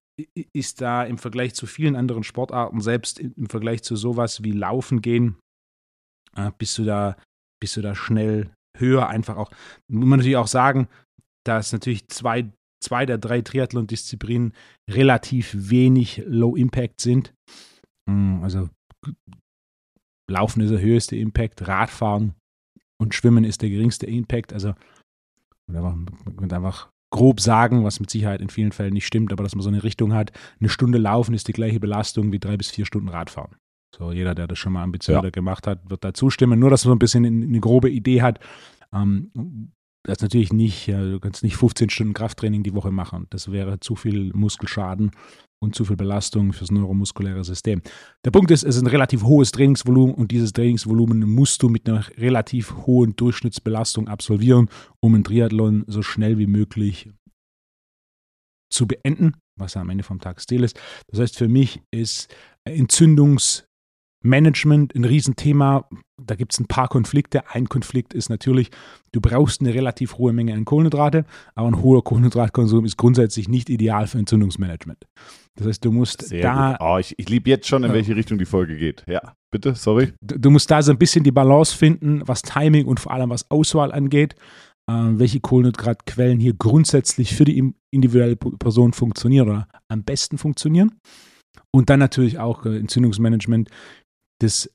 ist 0.53 0.81
da 0.81 1.03
im 1.03 1.17
Vergleich 1.17 1.55
zu 1.55 1.65
vielen 1.65 1.95
anderen 1.95 2.23
Sportarten, 2.23 2.81
selbst 2.81 3.19
im 3.19 3.49
Vergleich 3.49 3.81
zu 3.81 3.95
sowas 3.95 4.43
wie 4.43 4.51
Laufen 4.51 5.01
gehen, 5.01 5.37
äh, 6.35 6.51
bist 6.55 6.77
du 6.77 6.83
da, 6.83 7.17
bist 7.59 7.75
du 7.77 7.81
da 7.81 7.95
schnell 7.95 8.51
höher. 8.77 9.07
Einfach 9.07 9.37
auch, 9.37 9.49
muss 9.91 10.07
man 10.07 10.19
natürlich 10.19 10.37
auch 10.37 10.47
sagen, 10.47 10.87
dass 11.43 11.73
natürlich 11.73 12.07
zwei, 12.09 12.51
zwei 12.83 13.07
der 13.07 13.17
drei 13.17 13.41
Triathlon-Disziplinen 13.41 14.53
relativ 14.87 15.55
wenig 15.55 16.21
Low 16.27 16.55
Impact 16.55 17.01
sind. 17.01 17.33
Hm, 18.07 18.43
also 18.43 18.69
Laufen 20.29 20.61
ist 20.61 20.69
der 20.69 20.79
höchste 20.79 21.15
Impact, 21.15 21.67
Radfahren 21.67 22.35
und 23.03 23.13
Schwimmen 23.13 23.43
ist 23.43 23.61
der 23.61 23.69
geringste 23.69 24.07
Impact. 24.07 24.53
Also 24.53 24.73
man 25.67 26.07
könnte 26.37 26.55
einfach 26.55 26.89
grob 27.11 27.39
sagen, 27.39 27.83
was 27.83 27.99
mit 27.99 28.09
Sicherheit 28.09 28.41
in 28.41 28.49
vielen 28.49 28.71
Fällen 28.71 28.93
nicht 28.93 29.05
stimmt, 29.05 29.31
aber 29.31 29.43
dass 29.43 29.53
man 29.53 29.61
so 29.61 29.69
eine 29.69 29.83
Richtung 29.83 30.13
hat. 30.13 30.31
Eine 30.59 30.69
Stunde 30.69 30.97
Laufen 30.97 31.35
ist 31.35 31.47
die 31.47 31.53
gleiche 31.53 31.79
Belastung 31.79 32.31
wie 32.31 32.39
drei 32.39 32.57
bis 32.57 32.71
vier 32.71 32.85
Stunden 32.85 33.09
Radfahren. 33.09 33.55
So, 33.95 34.11
jeder, 34.11 34.33
der 34.33 34.47
das 34.47 34.57
schon 34.57 34.73
mal 34.73 34.81
ambitionierter 34.81 35.27
ja. 35.27 35.31
gemacht 35.31 35.67
hat, 35.67 35.87
wird 35.87 36.03
da 36.03 36.15
zustimmen. 36.15 36.59
Nur, 36.59 36.71
dass 36.71 36.83
man 36.85 36.91
so 36.91 36.95
ein 36.95 36.99
bisschen 36.99 37.25
eine 37.25 37.59
grobe 37.59 37.91
Idee 37.91 38.23
hat. 38.23 38.39
Ähm, 38.91 39.71
das 40.05 40.19
natürlich 40.19 40.51
nicht, 40.51 40.87
du 40.87 41.19
kannst 41.19 41.43
nicht 41.43 41.55
15 41.55 41.89
Stunden 41.89 42.13
Krafttraining 42.13 42.63
die 42.63 42.73
Woche 42.73 42.91
machen. 42.91 43.27
Das 43.29 43.51
wäre 43.51 43.79
zu 43.79 43.95
viel 43.95 44.33
Muskelschaden 44.33 45.11
und 45.61 45.75
zu 45.75 45.85
viel 45.85 45.95
Belastung 45.95 46.51
fürs 46.51 46.71
neuromuskuläre 46.71 47.43
System. 47.45 47.81
Der 48.25 48.31
Punkt 48.31 48.51
ist, 48.51 48.63
es 48.63 48.75
ist 48.75 48.81
ein 48.81 48.87
relativ 48.87 49.23
hohes 49.23 49.51
Trainingsvolumen 49.51 50.13
und 50.13 50.31
dieses 50.31 50.51
Trainingsvolumen 50.51 51.21
musst 51.21 51.63
du 51.63 51.69
mit 51.69 51.87
einer 51.87 52.05
relativ 52.17 52.75
hohen 52.85 53.15
Durchschnittsbelastung 53.15 54.09
absolvieren, 54.09 54.69
um 54.99 55.15
einen 55.15 55.23
Triathlon 55.23 55.85
so 55.87 56.01
schnell 56.01 56.37
wie 56.37 56.47
möglich 56.47 57.09
zu 58.69 58.87
beenden, 58.87 59.37
was 59.57 59.77
am 59.77 59.89
Ende 59.89 60.03
vom 60.03 60.19
Tag 60.19 60.41
still 60.41 60.63
ist. 60.63 60.77
Das 61.07 61.21
heißt, 61.21 61.37
für 61.37 61.47
mich 61.47 61.81
ist 61.91 62.33
Entzündungs- 62.67 63.63
Management 64.23 64.95
ein 64.95 65.05
Riesenthema. 65.05 65.87
Da 66.21 66.35
gibt 66.35 66.53
es 66.53 66.59
ein 66.59 66.67
paar 66.67 66.87
Konflikte. 66.87 67.49
Ein 67.51 67.69
Konflikt 67.69 68.13
ist 68.13 68.29
natürlich, 68.29 68.69
du 69.11 69.21
brauchst 69.21 69.61
eine 69.61 69.73
relativ 69.73 70.17
hohe 70.17 70.33
Menge 70.33 70.53
an 70.53 70.65
Kohlenhydrate, 70.65 71.25
aber 71.55 71.67
ein 71.67 71.81
hoher 71.81 72.03
Kohlenhydratkonsum 72.03 72.85
ist 72.85 72.97
grundsätzlich 72.97 73.49
nicht 73.49 73.69
ideal 73.69 74.07
für 74.07 74.17
Entzündungsmanagement. 74.17 75.05
Das 75.55 75.67
heißt, 75.67 75.85
du 75.85 75.91
musst 75.91 76.23
Sehr 76.23 76.41
da. 76.41 76.77
Oh, 76.79 76.97
ich, 76.97 77.13
ich 77.17 77.29
liebe 77.29 77.49
jetzt 77.49 77.67
schon, 77.67 77.83
in 77.83 77.93
welche 77.93 78.15
Richtung 78.15 78.37
die 78.37 78.45
Folge 78.45 78.77
geht. 78.77 79.03
Ja, 79.07 79.33
bitte, 79.51 79.75
sorry. 79.75 80.13
Du, 80.21 80.39
du, 80.39 80.49
musst 80.49 80.71
da 80.71 80.81
so 80.81 80.91
ein 80.91 80.97
bisschen 80.97 81.23
die 81.23 81.31
Balance 81.31 81.75
finden, 81.75 82.23
was 82.25 82.41
Timing 82.41 82.85
und 82.85 82.99
vor 82.99 83.11
allem 83.11 83.29
was 83.29 83.51
Auswahl 83.51 83.91
angeht. 83.91 84.35
Äh, 84.89 84.93
welche 84.93 85.39
Kohlenhydratquellen 85.39 86.39
hier 86.39 86.53
grundsätzlich 86.53 87.35
für 87.35 87.45
die 87.45 87.73
individuelle 87.91 88.35
Person 88.35 88.91
funktionieren 88.91 89.49
oder 89.49 89.67
am 89.87 90.03
besten 90.03 90.37
funktionieren. 90.37 90.99
Und 91.71 91.89
dann 91.89 91.99
natürlich 91.99 92.39
auch 92.39 92.65
äh, 92.65 92.77
Entzündungsmanagement 92.77 93.69
das 94.43 94.69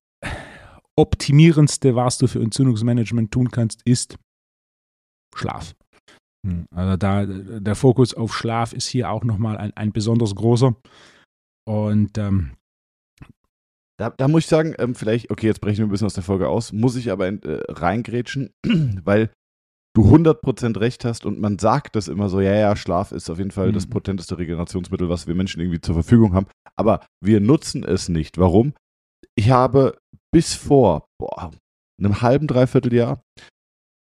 Optimierendste, 0.96 1.94
was 1.94 2.18
du 2.18 2.26
für 2.26 2.40
Entzündungsmanagement 2.40 3.30
tun 3.30 3.50
kannst, 3.50 3.82
ist 3.84 4.16
Schlaf. 5.34 5.74
Hm, 6.46 6.66
also 6.74 6.96
da 6.96 7.26
der 7.26 7.74
Fokus 7.76 8.14
auf 8.14 8.34
Schlaf 8.34 8.72
ist 8.72 8.88
hier 8.88 9.10
auch 9.10 9.24
nochmal 9.24 9.56
ein, 9.58 9.72
ein 9.76 9.92
besonders 9.92 10.34
großer. 10.34 10.74
Und 11.68 12.16
ähm, 12.18 12.52
da, 13.98 14.10
da, 14.10 14.28
muss 14.28 14.44
ich 14.44 14.48
sagen, 14.48 14.74
ähm, 14.78 14.94
vielleicht, 14.94 15.30
okay, 15.30 15.46
jetzt 15.46 15.60
brechen 15.60 15.78
wir 15.78 15.86
ein 15.86 15.90
bisschen 15.90 16.06
aus 16.06 16.14
der 16.14 16.22
Folge 16.22 16.48
aus, 16.48 16.72
muss 16.72 16.96
ich 16.96 17.10
aber 17.10 17.28
in, 17.28 17.42
äh, 17.42 17.60
reingrätschen, 17.68 18.50
weil 19.04 19.30
du 19.94 20.04
100% 20.04 20.78
recht 20.80 21.04
hast 21.04 21.26
und 21.26 21.40
man 21.40 21.58
sagt 21.58 21.96
das 21.96 22.08
immer 22.08 22.28
so, 22.28 22.40
ja, 22.40 22.54
ja, 22.54 22.76
Schlaf 22.76 23.12
ist 23.12 23.28
auf 23.28 23.38
jeden 23.38 23.50
Fall 23.50 23.68
mhm. 23.68 23.72
das 23.74 23.88
potenteste 23.88 24.38
Regenerationsmittel, 24.38 25.08
was 25.08 25.26
wir 25.26 25.34
Menschen 25.34 25.60
irgendwie 25.60 25.80
zur 25.80 25.94
Verfügung 25.94 26.34
haben, 26.34 26.46
aber 26.76 27.04
wir 27.20 27.40
nutzen 27.40 27.84
es 27.84 28.08
nicht. 28.08 28.38
Warum? 28.38 28.72
Ich 29.36 29.50
habe 29.50 29.98
bis 30.32 30.54
vor 30.54 31.06
boah, 31.20 31.52
einem 31.98 32.22
halben, 32.22 32.46
dreiviertel 32.46 32.92
Jahr 32.92 33.22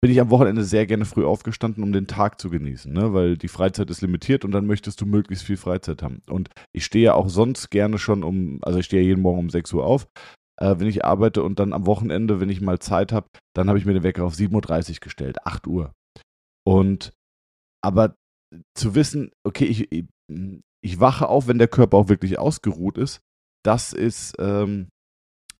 bin 0.00 0.12
ich 0.12 0.20
am 0.20 0.30
Wochenende 0.30 0.62
sehr 0.62 0.86
gerne 0.86 1.04
früh 1.04 1.24
aufgestanden, 1.24 1.82
um 1.82 1.92
den 1.92 2.06
Tag 2.06 2.40
zu 2.40 2.50
genießen, 2.50 2.92
ne? 2.92 3.12
weil 3.14 3.36
die 3.36 3.48
Freizeit 3.48 3.90
ist 3.90 4.00
limitiert 4.00 4.44
und 4.44 4.52
dann 4.52 4.66
möchtest 4.66 5.00
du 5.00 5.06
möglichst 5.06 5.44
viel 5.44 5.56
Freizeit 5.56 6.02
haben. 6.02 6.22
Und 6.28 6.50
ich 6.72 6.84
stehe 6.84 7.06
ja 7.06 7.14
auch 7.14 7.28
sonst 7.28 7.70
gerne 7.70 7.98
schon 7.98 8.22
um, 8.22 8.60
also 8.62 8.78
ich 8.78 8.86
stehe 8.86 9.02
ja 9.02 9.08
jeden 9.08 9.22
Morgen 9.22 9.40
um 9.40 9.50
6 9.50 9.72
Uhr 9.72 9.84
auf, 9.84 10.06
äh, 10.60 10.76
wenn 10.78 10.86
ich 10.86 11.04
arbeite 11.04 11.42
und 11.42 11.58
dann 11.58 11.72
am 11.72 11.86
Wochenende, 11.86 12.40
wenn 12.40 12.48
ich 12.48 12.60
mal 12.60 12.78
Zeit 12.78 13.12
habe, 13.12 13.26
dann 13.56 13.68
habe 13.68 13.78
ich 13.78 13.86
mir 13.86 13.94
den 13.94 14.04
Wecker 14.04 14.24
auf 14.24 14.34
7.30 14.34 14.90
Uhr 14.90 14.96
gestellt, 15.00 15.44
8 15.44 15.66
Uhr. 15.66 15.92
Und 16.64 17.12
aber 17.84 18.14
zu 18.76 18.94
wissen, 18.94 19.30
okay, 19.44 19.64
ich, 19.64 19.88
ich, 19.90 21.00
wache 21.00 21.28
auf, 21.28 21.48
wenn 21.48 21.58
der 21.58 21.68
Körper 21.68 21.96
auch 21.96 22.08
wirklich 22.08 22.38
ausgeruht 22.38 22.98
ist, 22.98 23.20
das 23.64 23.92
ist, 23.92 24.34
ähm, 24.38 24.88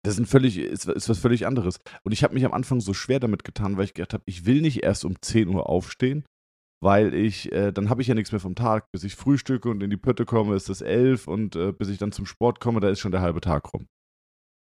das 0.08 0.18
ist, 0.18 0.30
völlig, 0.30 0.56
ist, 0.56 0.86
ist 0.88 1.08
was 1.08 1.18
völlig 1.18 1.46
anderes. 1.46 1.80
Und 2.02 2.12
ich 2.12 2.24
habe 2.24 2.32
mich 2.32 2.44
am 2.46 2.52
Anfang 2.52 2.80
so 2.80 2.94
schwer 2.94 3.20
damit 3.20 3.44
getan, 3.44 3.76
weil 3.76 3.84
ich 3.84 3.94
gedacht 3.94 4.14
habe, 4.14 4.24
ich 4.26 4.46
will 4.46 4.62
nicht 4.62 4.82
erst 4.82 5.04
um 5.04 5.20
10 5.20 5.48
Uhr 5.48 5.68
aufstehen, 5.68 6.24
weil 6.82 7.12
ich, 7.12 7.52
äh, 7.52 7.72
dann 7.72 7.90
habe 7.90 8.00
ich 8.00 8.08
ja 8.08 8.14
nichts 8.14 8.32
mehr 8.32 8.40
vom 8.40 8.54
Tag. 8.54 8.90
Bis 8.90 9.04
ich 9.04 9.16
frühstücke 9.16 9.68
und 9.68 9.82
in 9.82 9.90
die 9.90 9.98
Pötte 9.98 10.24
komme, 10.24 10.56
ist 10.56 10.70
es 10.70 10.80
11 10.80 11.28
und 11.28 11.56
äh, 11.56 11.72
bis 11.72 11.90
ich 11.90 11.98
dann 11.98 12.12
zum 12.12 12.24
Sport 12.24 12.58
komme, 12.58 12.80
da 12.80 12.88
ist 12.88 13.00
schon 13.00 13.12
der 13.12 13.20
halbe 13.20 13.42
Tag 13.42 13.72
rum. 13.74 13.86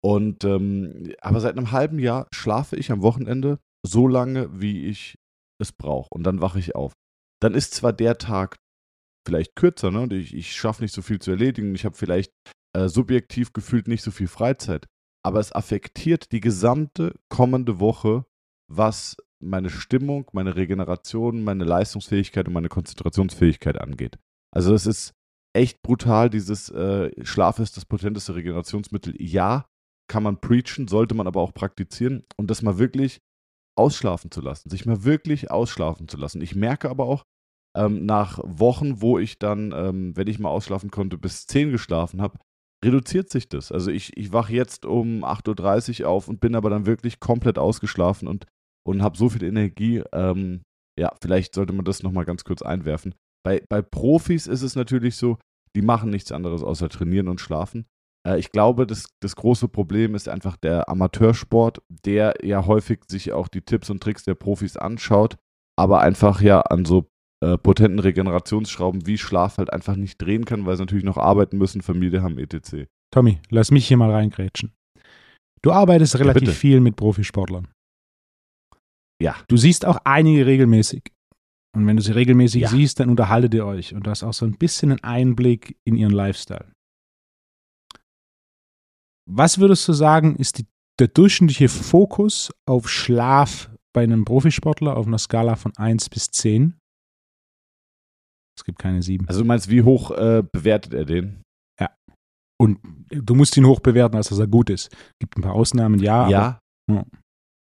Und, 0.01 0.45
ähm, 0.45 1.13
aber 1.19 1.41
seit 1.41 1.57
einem 1.57 1.71
halben 1.71 1.99
Jahr 1.99 2.27
schlafe 2.33 2.77
ich 2.77 2.91
am 2.91 3.01
Wochenende 3.01 3.59
so 3.85 4.07
lange, 4.07 4.61
wie 4.61 4.85
ich 4.85 5.15
es 5.61 5.73
brauche. 5.73 6.09
Und 6.11 6.23
dann 6.23 6.39
wache 6.39 6.59
ich 6.59 6.73
auf. 6.73 6.93
Dann 7.41 7.53
ist 7.53 7.73
zwar 7.73 7.91
der 7.91 8.17
Tag 8.17 8.55
vielleicht 9.27 9.55
kürzer, 9.55 9.91
ne? 9.91 10.01
Und 10.01 10.13
ich, 10.13 10.33
ich 10.33 10.55
schaffe 10.55 10.81
nicht 10.81 10.93
so 10.93 11.01
viel 11.01 11.19
zu 11.19 11.31
erledigen. 11.31 11.75
Ich 11.75 11.83
habe 11.83 11.95
vielleicht 11.95 12.31
äh, 12.75 12.87
subjektiv 12.87 13.51
gefühlt 13.51 13.89
nicht 13.89 14.03
so 14.03 14.11
viel 14.11 14.27
Freizeit 14.27 14.87
aber 15.23 15.39
es 15.39 15.51
affektiert 15.51 16.31
die 16.31 16.41
gesamte 16.41 17.15
kommende 17.29 17.79
Woche, 17.79 18.25
was 18.69 19.17
meine 19.39 19.69
Stimmung, 19.69 20.29
meine 20.33 20.55
Regeneration, 20.55 21.43
meine 21.43 21.63
Leistungsfähigkeit 21.63 22.47
und 22.47 22.53
meine 22.53 22.69
Konzentrationsfähigkeit 22.69 23.79
angeht. 23.79 24.17
Also 24.51 24.73
es 24.73 24.85
ist 24.85 25.13
echt 25.53 25.81
brutal, 25.81 26.29
dieses 26.29 26.69
äh, 26.69 27.11
Schlaf 27.25 27.59
ist 27.59 27.77
das 27.77 27.85
potenteste 27.85 28.35
Regenerationsmittel. 28.35 29.15
Ja, 29.21 29.65
kann 30.09 30.23
man 30.23 30.39
preachen, 30.39 30.87
sollte 30.87 31.15
man 31.15 31.27
aber 31.27 31.41
auch 31.41 31.53
praktizieren 31.53 32.23
und 32.37 32.49
das 32.49 32.61
mal 32.61 32.77
wirklich 32.77 33.21
ausschlafen 33.75 34.31
zu 34.31 34.41
lassen, 34.41 34.69
sich 34.69 34.85
mal 34.85 35.03
wirklich 35.03 35.51
ausschlafen 35.51 36.07
zu 36.07 36.17
lassen. 36.17 36.41
Ich 36.41 36.55
merke 36.55 36.89
aber 36.89 37.05
auch, 37.05 37.23
ähm, 37.75 38.05
nach 38.05 38.39
Wochen, 38.43 39.01
wo 39.01 39.17
ich 39.17 39.39
dann, 39.39 39.71
ähm, 39.71 40.15
wenn 40.15 40.27
ich 40.27 40.39
mal 40.39 40.49
ausschlafen 40.49 40.91
konnte, 40.91 41.17
bis 41.17 41.47
10 41.47 41.71
geschlafen 41.71 42.21
habe, 42.21 42.37
reduziert 42.83 43.29
sich 43.29 43.49
das. 43.49 43.71
Also 43.71 43.91
ich, 43.91 44.15
ich 44.17 44.33
wache 44.33 44.53
jetzt 44.53 44.85
um 44.85 45.23
8.30 45.23 46.01
Uhr 46.01 46.09
auf 46.09 46.27
und 46.27 46.39
bin 46.39 46.55
aber 46.55 46.69
dann 46.69 46.85
wirklich 46.85 47.19
komplett 47.19 47.57
ausgeschlafen 47.57 48.27
und, 48.27 48.45
und 48.87 49.01
habe 49.01 49.17
so 49.17 49.29
viel 49.29 49.43
Energie. 49.43 50.03
Ähm, 50.11 50.61
ja, 50.99 51.11
vielleicht 51.21 51.55
sollte 51.55 51.73
man 51.73 51.85
das 51.85 52.03
nochmal 52.03 52.25
ganz 52.25 52.43
kurz 52.43 52.61
einwerfen. 52.61 53.15
Bei, 53.43 53.63
bei 53.69 53.81
Profis 53.81 54.47
ist 54.47 54.61
es 54.61 54.75
natürlich 54.75 55.15
so, 55.15 55.37
die 55.75 55.81
machen 55.81 56.09
nichts 56.09 56.31
anderes 56.31 56.63
außer 56.63 56.89
trainieren 56.89 57.27
und 57.27 57.41
schlafen. 57.41 57.85
Äh, 58.27 58.39
ich 58.39 58.51
glaube, 58.51 58.87
das, 58.87 59.09
das 59.21 59.35
große 59.35 59.67
Problem 59.67 60.15
ist 60.15 60.29
einfach 60.29 60.57
der 60.57 60.89
Amateursport, 60.89 61.81
der 61.89 62.35
ja 62.43 62.65
häufig 62.65 63.01
sich 63.07 63.33
auch 63.33 63.47
die 63.47 63.61
Tipps 63.61 63.89
und 63.89 64.01
Tricks 64.01 64.23
der 64.23 64.35
Profis 64.35 64.77
anschaut, 64.77 65.37
aber 65.77 66.01
einfach 66.01 66.41
ja 66.41 66.61
an 66.61 66.85
so 66.85 67.09
äh, 67.43 67.57
potenten 67.57 67.99
Regenerationsschrauben 67.99 69.05
wie 69.05 69.17
Schlaf 69.17 69.57
halt 69.57 69.73
einfach 69.73 69.97
nicht 69.97 70.21
drehen 70.21 70.45
kann, 70.45 70.65
weil 70.65 70.77
sie 70.77 70.83
natürlich 70.83 71.03
noch 71.03 71.17
arbeiten 71.17 71.57
müssen, 71.57 71.81
Familie 71.81 72.21
haben, 72.21 72.37
etc. 72.37 72.87
Tommy, 73.11 73.39
lass 73.49 73.69
mich 73.69 73.85
hier 73.85 73.97
mal 73.97 74.11
reingrätschen. 74.11 74.71
Du 75.61 75.71
arbeitest 75.71 76.17
relativ 76.19 76.49
ja, 76.49 76.53
viel 76.53 76.79
mit 76.79 76.95
Profisportlern. 76.95 77.67
Ja. 79.21 79.35
Du 79.49 79.57
siehst 79.57 79.85
auch 79.85 79.97
einige 80.05 80.45
regelmäßig. 80.45 81.03
Und 81.75 81.85
wenn 81.85 81.97
du 81.97 82.03
sie 82.03 82.13
regelmäßig 82.13 82.61
ja. 82.61 82.69
siehst, 82.69 82.99
dann 82.99 83.09
unterhaltet 83.09 83.53
ihr 83.53 83.65
euch 83.65 83.93
und 83.93 84.05
du 84.05 84.11
hast 84.11 84.23
auch 84.23 84.33
so 84.33 84.45
ein 84.45 84.57
bisschen 84.57 84.91
einen 84.91 85.03
Einblick 85.03 85.77
in 85.85 85.95
ihren 85.95 86.13
Lifestyle. 86.13 86.71
Was 89.29 89.57
würdest 89.57 89.87
du 89.87 89.93
sagen, 89.93 90.35
ist 90.35 90.59
die, 90.59 90.65
der 90.99 91.07
durchschnittliche 91.07 91.69
Fokus 91.69 92.53
auf 92.65 92.89
Schlaf 92.89 93.69
bei 93.93 94.03
einem 94.03 94.23
Profisportler 94.23 94.95
auf 94.95 95.07
einer 95.07 95.17
Skala 95.17 95.55
von 95.55 95.75
1 95.75 96.09
bis 96.09 96.29
10? 96.31 96.77
Es 98.57 98.63
gibt 98.63 98.79
keine 98.79 99.01
sieben. 99.01 99.27
Also 99.27 99.41
du 99.41 99.47
meinst, 99.47 99.69
wie 99.69 99.81
hoch 99.81 100.11
äh, 100.11 100.43
bewertet 100.51 100.93
er 100.93 101.05
den? 101.05 101.41
Ja. 101.79 101.89
Und 102.61 102.79
du 103.09 103.35
musst 103.35 103.57
ihn 103.57 103.65
hoch 103.65 103.79
bewerten, 103.79 104.15
als 104.15 104.29
dass 104.29 104.39
er 104.39 104.47
gut 104.47 104.69
ist. 104.69 104.95
Gibt 105.19 105.37
ein 105.37 105.41
paar 105.41 105.53
Ausnahmen, 105.53 105.99
ja. 105.99 106.29
Ja. 106.29 106.61
Aber, 106.87 106.95
ja. 106.95 107.05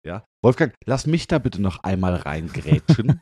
ja. 0.05 0.25
Wolfgang, 0.43 0.74
lass 0.86 1.05
mich 1.05 1.27
da 1.27 1.39
bitte 1.39 1.62
noch 1.62 1.83
einmal 1.83 2.15
reingrätschen. 2.15 3.21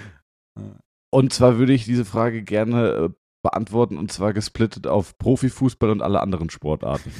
und 1.14 1.32
zwar 1.32 1.58
würde 1.58 1.72
ich 1.72 1.84
diese 1.84 2.04
Frage 2.04 2.42
gerne 2.42 2.88
äh, 2.90 3.10
beantworten 3.42 3.96
und 3.96 4.12
zwar 4.12 4.32
gesplittet 4.32 4.86
auf 4.86 5.16
Profifußball 5.18 5.90
und 5.90 6.02
alle 6.02 6.20
anderen 6.20 6.50
Sportarten. 6.50 7.12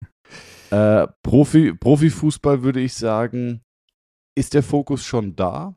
äh, 0.70 1.06
Profi, 1.22 1.74
Profifußball 1.74 2.62
würde 2.62 2.80
ich 2.80 2.94
sagen, 2.94 3.60
ist 4.38 4.54
der 4.54 4.62
Fokus 4.62 5.04
schon 5.04 5.36
da, 5.36 5.76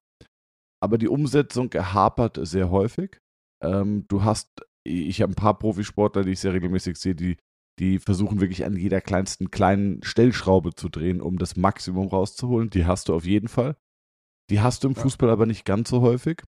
aber 0.82 0.98
die 0.98 1.08
Umsetzung 1.08 1.70
hapert 1.74 2.40
sehr 2.42 2.70
häufig. 2.70 3.20
Ähm, 3.64 4.06
du 4.08 4.24
hast, 4.24 4.50
ich 4.84 5.22
habe 5.22 5.32
ein 5.32 5.36
paar 5.36 5.58
Profisportler, 5.58 6.24
die 6.24 6.32
ich 6.32 6.40
sehr 6.40 6.54
regelmäßig 6.54 6.98
sehe, 6.98 7.16
die, 7.16 7.38
die 7.80 8.00
versuchen 8.00 8.42
wirklich 8.42 8.66
an 8.66 8.76
jeder 8.76 9.02
kleinsten 9.02 9.52
kleinen 9.52 10.04
Stellschraube 10.04 10.76
zu 10.76 10.90
drehen, 10.90 11.22
um 11.22 11.38
das 11.38 11.56
Maximum 11.56 12.08
rauszuholen. 12.08 12.70
Die 12.70 12.86
hast 12.86 13.10
du 13.10 13.16
auf 13.16 13.26
jeden 13.26 13.48
Fall. 13.48 13.76
Die 14.50 14.62
hast 14.62 14.84
du 14.84 14.90
im 14.90 14.96
Fußball 14.96 15.30
aber 15.30 15.46
nicht 15.46 15.66
ganz 15.66 15.90
so 15.90 16.02
häufig. 16.02 16.44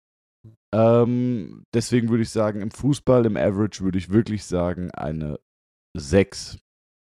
Ähm, 0.75 1.64
deswegen 1.73 2.09
würde 2.09 2.25
ich 2.25 2.30
sagen, 2.30 2.61
im 2.61 2.71
Fußball, 2.71 3.25
im 3.26 3.37
Average 3.37 3.83
würde 3.83 3.99
ich 3.99 4.11
wirklich 4.11 4.44
sagen, 4.44 4.90
eine 4.90 5.38
6. 5.97 6.59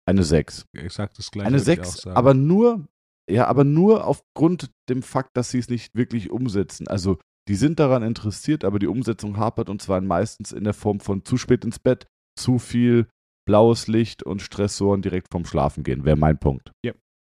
Eine 0.06 0.24
6. 0.24 0.64
Exakt 0.72 1.18
das 1.18 1.30
gleiche. 1.30 1.48
Eine 1.48 1.60
6, 1.60 2.06
aber 2.06 2.32
nur, 2.32 2.88
ja, 3.30 3.46
aber 3.46 3.64
nur 3.64 4.06
aufgrund 4.06 4.70
dem 4.88 5.02
Fakt, 5.02 5.36
dass 5.36 5.50
sie 5.50 5.58
es 5.58 5.68
nicht 5.68 5.94
wirklich 5.94 6.30
umsetzen. 6.30 6.88
Also 6.88 7.18
die 7.48 7.54
sind 7.54 7.80
daran 7.80 8.02
interessiert, 8.02 8.64
aber 8.64 8.78
die 8.78 8.86
Umsetzung 8.86 9.38
hapert 9.38 9.70
und 9.70 9.82
zwar 9.82 10.00
meistens 10.00 10.52
in 10.52 10.64
der 10.64 10.74
Form 10.74 11.00
von 11.00 11.24
zu 11.24 11.36
spät 11.36 11.64
ins 11.64 11.78
Bett, 11.78 12.06
zu 12.38 12.58
viel 12.58 13.08
blaues 13.46 13.88
Licht 13.88 14.22
und 14.22 14.42
Stressoren 14.42 15.02
direkt 15.02 15.28
vom 15.32 15.46
Schlafen 15.46 15.82
gehen, 15.82 16.04
wäre 16.04 16.16
mein 16.16 16.38
Punkt. 16.38 16.72
Ja. 16.84 16.92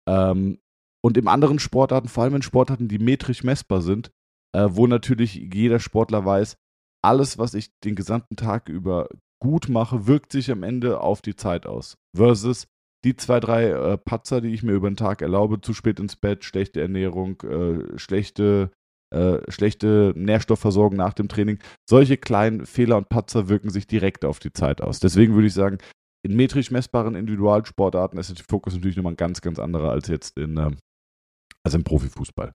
Ähm, 0.08 0.60
und 1.04 1.18
in 1.18 1.28
anderen 1.28 1.60
Sportarten, 1.60 2.08
vor 2.08 2.24
allem 2.24 2.36
in 2.36 2.42
Sportarten, 2.44 2.88
die 2.88 3.00
metrisch 3.00 3.44
messbar 3.44 3.82
sind, 3.82 4.12
äh, 4.56 4.68
wo 4.70 4.88
natürlich 4.88 5.34
jeder 5.34 5.80
Sportler 5.80 6.24
weiß, 6.24 6.56
alles, 7.04 7.38
was 7.38 7.56
ich 7.56 7.72
den 7.84 7.96
gesamten 7.96 8.36
Tag 8.36 8.70
über 8.70 9.10
gut 9.42 9.68
mache, 9.68 10.08
wirkt 10.08 10.32
sich 10.32 10.52
am 10.52 10.64
Ende 10.64 11.02
auf 11.02 11.22
die 11.22 11.36
Zeit 11.36 11.66
aus. 11.66 11.98
Versus 12.16 12.68
die 13.04 13.18
zwei, 13.18 13.40
drei 13.40 13.70
äh, 13.70 13.98
Patzer, 13.98 14.40
die 14.40 14.54
ich 14.54 14.64
mir 14.64 14.72
über 14.72 14.90
den 14.90 14.96
Tag 14.96 15.22
erlaube, 15.22 15.60
zu 15.60 15.74
spät 15.74 16.00
ins 16.00 16.16
Bett, 16.16 16.46
schlechte 16.46 16.80
Ernährung, 16.80 17.42
äh, 17.42 17.98
schlechte 17.98 18.72
äh, 19.14 19.52
schlechte 19.52 20.14
Nährstoffversorgung 20.16 20.98
nach 20.98 21.14
dem 21.14 21.28
Training. 21.28 21.60
Solche 21.90 22.18
kleinen 22.18 22.66
Fehler 22.66 22.98
und 22.98 23.10
Patzer 23.10 23.50
wirken 23.50 23.70
sich 23.70 23.88
direkt 23.88 24.26
auf 24.26 24.40
die 24.40 24.54
Zeit 24.54 24.82
aus. 24.82 25.00
Deswegen 25.00 25.36
würde 25.36 25.48
ich 25.48 25.54
sagen, 25.54 25.78
in 26.26 26.36
metrisch 26.36 26.72
messbaren 26.72 27.16
Individualsportarten 27.16 28.18
ist 28.18 28.38
der 28.38 28.46
Fokus 28.50 28.74
natürlich 28.74 28.96
nochmal 28.96 29.14
ein 29.14 29.18
ganz, 29.18 29.42
ganz 29.42 29.60
anderer 29.60 29.92
als 29.92 30.08
jetzt 30.08 30.38
in, 30.38 30.58
äh, 30.58 30.72
im 31.72 31.84
Profifußball. 31.84 32.54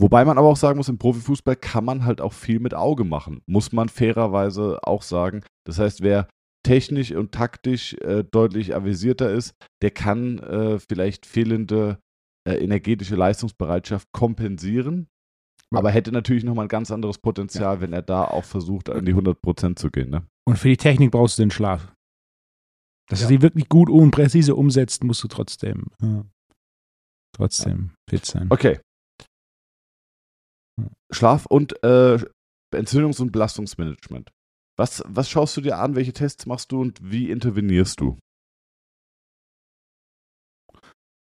Wobei 0.00 0.24
man 0.24 0.38
aber 0.38 0.48
auch 0.48 0.56
sagen 0.56 0.78
muss, 0.78 0.88
im 0.88 0.98
Profifußball 0.98 1.56
kann 1.56 1.84
man 1.84 2.04
halt 2.04 2.20
auch 2.20 2.32
viel 2.32 2.58
mit 2.60 2.74
Auge 2.74 3.04
machen, 3.04 3.42
muss 3.46 3.72
man 3.72 3.88
fairerweise 3.88 4.78
auch 4.82 5.02
sagen. 5.02 5.42
Das 5.66 5.78
heißt, 5.78 6.02
wer 6.02 6.28
technisch 6.64 7.12
und 7.12 7.32
taktisch 7.32 7.94
äh, 7.94 8.24
deutlich 8.24 8.74
avisierter 8.74 9.30
ist, 9.30 9.54
der 9.82 9.90
kann 9.90 10.38
äh, 10.38 10.78
vielleicht 10.78 11.26
fehlende 11.26 11.98
äh, 12.48 12.54
energetische 12.54 13.16
Leistungsbereitschaft 13.16 14.08
kompensieren 14.12 15.08
aber 15.76 15.90
hätte 15.90 16.12
natürlich 16.12 16.44
nochmal 16.44 16.66
ein 16.66 16.68
ganz 16.68 16.90
anderes 16.90 17.18
Potenzial, 17.18 17.76
ja. 17.76 17.80
wenn 17.80 17.92
er 17.92 18.02
da 18.02 18.24
auch 18.24 18.44
versucht, 18.44 18.90
an 18.90 19.04
die 19.04 19.14
100% 19.14 19.76
zu 19.76 19.90
gehen. 19.90 20.10
Ne? 20.10 20.26
Und 20.44 20.58
für 20.58 20.68
die 20.68 20.76
Technik 20.76 21.10
brauchst 21.10 21.38
du 21.38 21.42
den 21.42 21.50
Schlaf. 21.50 21.92
Dass 23.08 23.20
ja. 23.20 23.26
du 23.26 23.34
sie 23.34 23.42
wirklich 23.42 23.68
gut 23.68 23.90
und 23.90 24.10
präzise 24.10 24.54
umsetzt, 24.54 25.04
musst 25.04 25.22
du 25.22 25.28
trotzdem, 25.28 25.86
ja, 26.00 26.24
trotzdem 27.34 27.92
fit 28.08 28.24
sein. 28.24 28.48
Okay. 28.50 28.80
Schlaf 31.10 31.46
und 31.46 31.82
äh, 31.82 32.18
Entzündungs- 32.74 33.20
und 33.20 33.32
Belastungsmanagement. 33.32 34.30
Was, 34.78 35.02
was 35.06 35.28
schaust 35.28 35.56
du 35.56 35.60
dir 35.60 35.78
an? 35.78 35.94
Welche 35.94 36.12
Tests 36.12 36.46
machst 36.46 36.72
du 36.72 36.80
und 36.80 36.98
wie 37.02 37.30
intervenierst 37.30 38.00
du? 38.00 38.18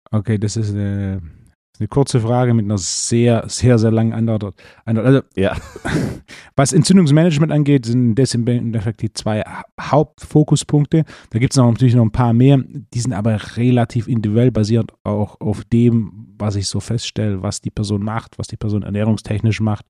Okay, 0.10 0.38
das 0.38 0.58
ist 0.58 0.72
eine, 0.72 1.22
eine 1.82 1.88
kurze 1.88 2.20
Frage 2.20 2.54
mit 2.54 2.66
einer 2.66 2.78
sehr, 2.78 3.44
sehr, 3.50 3.80
sehr 3.80 3.92
langen 3.92 4.14
Antwort. 4.14 4.56
Also, 4.86 5.22
Ja. 5.36 5.58
was 6.56 6.74
Entzündungsmanagement 6.74 7.52
angeht, 7.52 7.88
sind 7.88 8.16
das 8.16 8.36
im 8.36 8.48
Endeffekt 8.48 9.02
die 9.02 9.12
zwei 9.12 9.44
Hauptfokuspunkte. 9.80 11.06
Da 11.32 11.40
gibt 11.40 11.54
es 11.54 11.58
natürlich 11.58 11.96
noch 11.96 12.06
ein 12.06 12.12
paar 12.12 12.34
mehr, 12.34 12.60
die 12.64 13.00
sind 13.00 13.14
aber 13.14 13.40
relativ 13.58 14.08
individuell 14.08 14.52
basiert 14.52 14.92
auch 15.04 15.42
auf 15.42 15.64
dem, 15.66 16.36
was 16.38 16.56
ich 16.56 16.68
so 16.68 16.80
feststelle, 16.80 17.42
was 17.42 17.62
die 17.62 17.72
Person 17.72 18.04
macht, 18.04 18.38
was 18.38 18.48
die 18.48 18.58
Person 18.58 18.84
ernährungstechnisch 18.84 19.60
macht, 19.60 19.86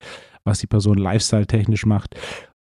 was 0.46 0.60
die 0.60 0.68
Person 0.68 0.98
lifestyle-technisch 0.98 1.86
macht. 1.86 2.16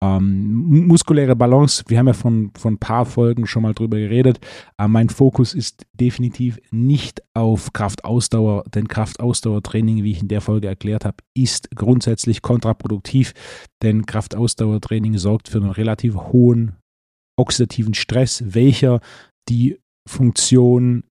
Ähm, 0.04 0.86
muskuläre 0.86 1.34
Balance, 1.34 1.82
wir 1.86 1.98
haben 1.98 2.08
ja 2.08 2.12
von, 2.12 2.50
von 2.58 2.74
ein 2.74 2.78
paar 2.78 3.06
Folgen 3.06 3.46
schon 3.46 3.62
mal 3.62 3.72
drüber 3.72 3.96
geredet. 3.96 4.38
Äh, 4.76 4.88
mein 4.88 5.08
Fokus 5.08 5.54
ist 5.54 5.86
definitiv 5.94 6.58
nicht 6.70 7.22
auf 7.32 7.72
Kraftausdauer, 7.72 8.64
denn 8.74 8.88
Kraftausdauertraining, 8.88 10.02
wie 10.02 10.10
ich 10.10 10.20
in 10.20 10.28
der 10.28 10.40
Folge 10.40 10.68
erklärt 10.68 11.04
habe, 11.04 11.16
ist 11.34 11.70
grundsätzlich 11.74 12.42
kontraproduktiv, 12.42 13.32
denn 13.82 14.04
Kraftausdauertraining 14.04 15.16
sorgt 15.16 15.48
für 15.48 15.58
einen 15.58 15.70
relativ 15.70 16.16
hohen 16.16 16.76
oxidativen 17.36 17.94
Stress, 17.94 18.44
welcher 18.46 19.00
die 19.48 19.78
Funktion 20.06 21.04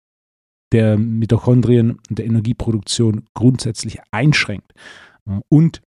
der 0.72 0.98
Mitochondrien 0.98 1.98
und 2.08 2.18
der 2.18 2.26
Energieproduktion 2.26 3.24
grundsätzlich 3.34 4.00
einschränkt. 4.10 4.72
Äh, 5.28 5.40
Und 5.48 5.82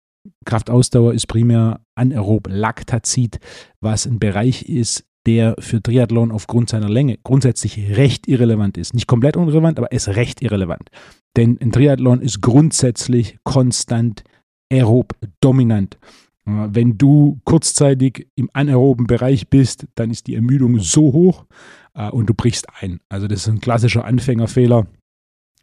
Kraftausdauer 0.45 1.13
ist 1.13 1.27
primär 1.27 1.81
anaerob 1.95 2.47
Laktazid, 2.49 3.39
was 3.81 4.05
ein 4.05 4.19
Bereich 4.19 4.63
ist, 4.69 5.05
der 5.25 5.55
für 5.59 5.81
Triathlon 5.81 6.31
aufgrund 6.31 6.69
seiner 6.69 6.89
Länge 6.89 7.17
grundsätzlich 7.23 7.97
recht 7.97 8.27
irrelevant 8.27 8.77
ist. 8.77 8.93
Nicht 8.93 9.07
komplett 9.07 9.37
unrelevant, 9.37 9.77
aber 9.77 9.91
ist 9.91 10.09
recht 10.09 10.41
irrelevant. 10.41 10.89
Denn 11.37 11.57
ein 11.61 11.71
Triathlon 11.71 12.21
ist 12.21 12.41
grundsätzlich 12.41 13.37
konstant 13.43 14.23
aerob 14.71 15.15
dominant. 15.39 15.97
Wenn 16.45 16.97
du 16.97 17.39
kurzzeitig 17.45 18.27
im 18.35 18.49
anaeroben 18.51 19.07
Bereich 19.07 19.47
bist, 19.47 19.87
dann 19.95 20.11
ist 20.11 20.27
die 20.27 20.35
Ermüdung 20.35 20.79
so 20.79 21.13
hoch 21.13 21.45
äh, 21.93 22.09
und 22.09 22.29
du 22.29 22.33
brichst 22.33 22.67
ein. 22.81 22.99
Also 23.07 23.27
das 23.27 23.41
ist 23.41 23.47
ein 23.47 23.61
klassischer 23.61 24.03
Anfängerfehler, 24.03 24.85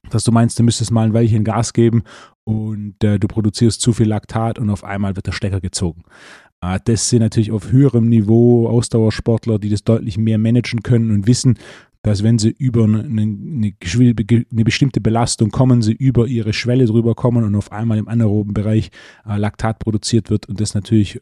dass 0.09 0.25
du 0.25 0.33
meinst, 0.33 0.59
du 0.59 0.63
müsstest 0.63 0.91
mal 0.91 1.05
ein 1.05 1.13
Weilchen 1.13 1.45
Gas 1.45 1.75
geben 1.75 2.03
und 2.51 3.05
äh, 3.05 3.19
du 3.19 3.29
produzierst 3.29 3.81
zu 3.81 3.93
viel 3.93 4.09
Laktat 4.09 4.59
und 4.59 4.71
auf 4.71 4.85
einmal 4.85 5.17
wird 5.17 5.27
der 5.27 5.33
Stecker 5.33 5.61
gezogen. 5.61 6.03
Äh, 6.61 6.79
das 6.85 7.09
sind 7.09 7.21
natürlich 7.21 7.53
auf 7.53 7.73
höherem 7.73 8.09
Niveau 8.09 8.69
Ausdauersportler, 8.69 9.59
die 9.59 9.71
das 9.71 9.85
deutlich 9.85 10.19
mehr 10.19 10.39
managen 10.39 10.83
können 10.83 11.11
und 11.11 11.27
wissen, 11.27 11.59
dass 12.03 12.23
wenn 12.23 12.39
sie 12.39 12.51
über 12.51 12.85
eine, 12.85 13.01
eine, 13.03 13.75
eine 13.75 14.65
bestimmte 14.65 15.01
Belastung 15.01 15.51
kommen, 15.51 15.83
sie 15.83 15.93
über 15.93 16.27
ihre 16.27 16.53
Schwelle 16.53 16.87
drüber 16.87 17.15
kommen 17.15 17.45
und 17.45 17.55
auf 17.55 17.73
einmal 17.73 17.99
im 17.99 18.09
anaeroben 18.09 18.55
Bereich 18.55 18.91
äh, 19.27 19.37
Laktat 19.37 19.79
produziert 19.79 20.31
wird 20.31 20.49
und 20.49 20.61
das 20.61 20.75
natürlich, 20.75 21.21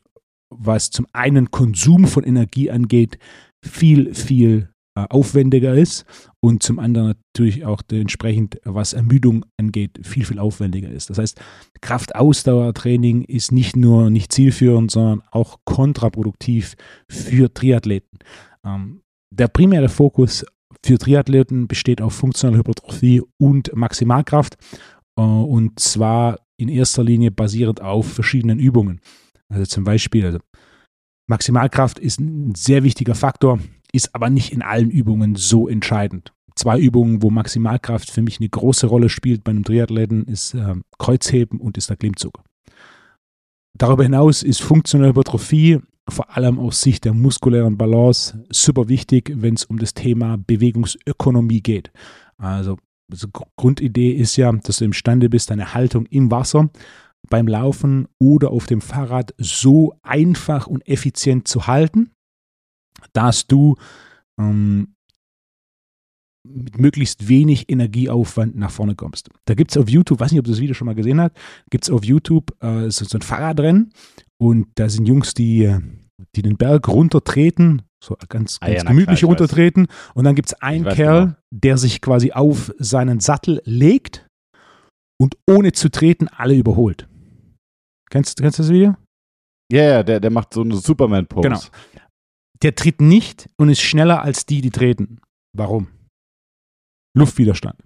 was 0.51 0.91
zum 0.91 1.07
einen 1.13 1.51
Konsum 1.51 2.07
von 2.07 2.25
Energie 2.25 2.71
angeht, 2.71 3.19
viel, 3.61 4.15
viel 4.15 4.69
aufwendiger 5.09 5.75
ist 5.75 6.05
und 6.41 6.63
zum 6.63 6.79
anderen 6.79 7.15
natürlich 7.35 7.65
auch 7.65 7.83
entsprechend, 7.91 8.61
was 8.65 8.93
Ermüdung 8.93 9.45
angeht, 9.57 10.01
viel, 10.03 10.25
viel 10.25 10.39
aufwendiger 10.39 10.91
ist. 10.91 11.11
Das 11.11 11.19
heißt, 11.19 11.41
Kraftausdauertraining 11.81 13.23
ist 13.23 13.53
nicht 13.53 13.77
nur 13.77 14.11
nicht 14.11 14.33
zielführend, 14.33 14.91
sondern 14.91 15.23
auch 15.31 15.59
kontraproduktiv 15.65 16.75
für 17.09 17.53
Triathleten. 17.53 18.19
Ähm, 18.65 19.03
der 19.31 19.49
primäre 19.49 19.89
Fokus 19.89 20.45
für 20.85 20.99
Triathleten 20.99 21.69
besteht 21.69 22.01
auf 22.01 22.15
funktionaler 22.15 22.59
Hypertrophie 22.59 23.23
und 23.39 23.75
Maximalkraft 23.75 24.57
äh, 25.17 25.23
und 25.23 25.79
zwar 25.81 26.39
in 26.57 26.69
erster 26.69 27.05
Linie 27.05 27.31
basierend 27.31 27.81
auf 27.81 28.11
verschiedenen 28.13 28.59
Übungen. 28.59 29.01
Also 29.49 29.65
zum 29.65 29.85
Beispiel, 29.85 30.25
also 30.27 30.39
Maximalkraft 31.29 31.99
ist 31.99 32.21
ein 32.21 32.55
sehr 32.55 32.83
wichtiger 32.85 33.15
Faktor, 33.15 33.61
ist 33.93 34.15
aber 34.15 34.31
nicht 34.31 34.53
in 34.53 34.63
allen 34.63 34.91
Übungen 34.91 35.35
so 35.37 35.69
entscheidend. 35.69 36.33
Zwei 36.55 36.79
Übungen, 36.79 37.23
wo 37.23 37.31
Maximalkraft 37.31 38.11
für 38.11 38.23
mich 38.23 38.41
eine 38.41 38.49
große 38.49 38.87
Rolle 38.87 39.09
spielt 39.09 39.45
bei 39.45 39.51
einem 39.51 39.65
Triathleten, 39.65 40.25
ist 40.25 40.55
äh, 40.55 40.75
Kreuzheben 40.99 41.61
und 41.61 41.79
ist 41.79 41.89
der 41.89 41.97
Klimmzug. 41.97 42.43
Darüber 43.77 44.03
hinaus 44.03 44.43
ist 44.43 44.61
funktionelle 44.61 45.11
Hypertrophie 45.11 45.81
vor 46.09 46.37
allem 46.37 46.59
aus 46.59 46.81
Sicht 46.81 47.05
der 47.05 47.15
muskulären 47.15 47.77
Balance 47.77 48.45
super 48.51 48.89
wichtig, 48.89 49.33
wenn 49.35 49.55
es 49.55 49.65
um 49.65 49.79
das 49.79 49.95
Thema 49.95 50.37
Bewegungsökonomie 50.39 51.61
geht. 51.61 51.91
Also, 52.39 52.79
also 53.11 53.29
Grundidee 53.57 54.13
ist 54.13 54.37
ja, 54.37 54.51
dass 54.53 54.79
du 54.79 54.85
imstande 54.85 55.29
bist, 55.29 55.51
deine 55.51 55.75
Haltung 55.75 56.07
im 56.07 56.31
Wasser 56.31 56.71
beim 57.29 57.47
Laufen 57.47 58.09
oder 58.19 58.51
auf 58.51 58.67
dem 58.67 58.81
Fahrrad 58.81 59.35
so 59.39 59.95
einfach 60.03 60.67
und 60.67 60.87
effizient 60.89 61.49
zu 61.49 61.67
halten, 61.67 62.11
dass 63.13 63.47
du 63.47 63.77
ähm, 64.41 64.95
mit 66.49 66.79
möglichst 66.79 67.29
wenig 67.29 67.71
Energieaufwand 67.71 68.57
nach 68.57 68.71
vorne 68.71 68.95
kommst. 68.95 69.29
Da 69.45 69.55
gibt 69.55 69.71
es 69.71 69.77
auf 69.77 69.89
YouTube, 69.89 70.21
weiß 70.21 70.31
nicht, 70.33 70.39
ob 70.39 70.47
du 70.47 70.51
das 70.51 70.61
Video 70.61 70.75
schon 70.75 70.87
mal 70.87 70.95
gesehen 70.95 71.21
hast, 71.21 71.33
gibt 71.71 71.85
es 71.85 71.91
auf 71.91 72.05
YouTube 72.05 72.57
äh, 72.63 72.91
so, 72.91 73.05
so 73.05 73.19
ein 73.19 73.23
Fahrradrennen 73.23 73.93
und 74.41 74.69
da 74.77 74.89
sind 74.89 75.07
Jungs, 75.07 75.35
die, 75.35 75.77
die 76.35 76.43
den 76.43 76.57
Berg 76.57 76.89
runtertreten, 76.89 77.83
so 78.03 78.17
ganz, 78.29 78.59
Ah 78.61 78.67
ganz 78.67 78.79
ja, 78.79 78.85
na 78.85 78.91
gemütlich 78.91 79.19
klar, 79.21 79.31
weiß. 79.31 79.41
runtertreten 79.41 79.89
und 80.15 80.25
dann 80.25 80.35
gibt 80.35 80.49
es 80.49 80.55
einen 80.55 80.85
Kerl, 80.85 81.21
genau. 81.21 81.37
der 81.51 81.79
sich 81.79 82.01
quasi 82.01 82.33
auf 82.33 82.73
seinen 82.79 83.21
Sattel 83.21 83.61
legt 83.65 84.27
und 85.21 85.37
ohne 85.49 85.73
zu 85.73 85.91
treten 85.91 86.29
alle 86.29 86.55
überholt. 86.55 87.09
Kennst, 88.11 88.41
kennst 88.41 88.59
du 88.59 88.63
das 88.63 88.73
Video? 88.73 88.97
Ja, 89.71 89.83
ja, 89.83 90.03
der, 90.03 90.21
der 90.21 90.31
macht 90.31 90.55
so 90.55 90.63
eine 90.63 90.77
Superman-Pose. 90.77 91.49
Genau. 91.49 91.61
Der 92.63 92.75
tritt 92.75 93.01
nicht 93.01 93.49
und 93.57 93.69
ist 93.69 93.81
schneller 93.81 94.23
als 94.23 94.47
die, 94.47 94.61
die 94.61 94.71
treten. 94.71 95.21
Warum? 95.57 95.89
Luftwiderstand. 97.17 97.83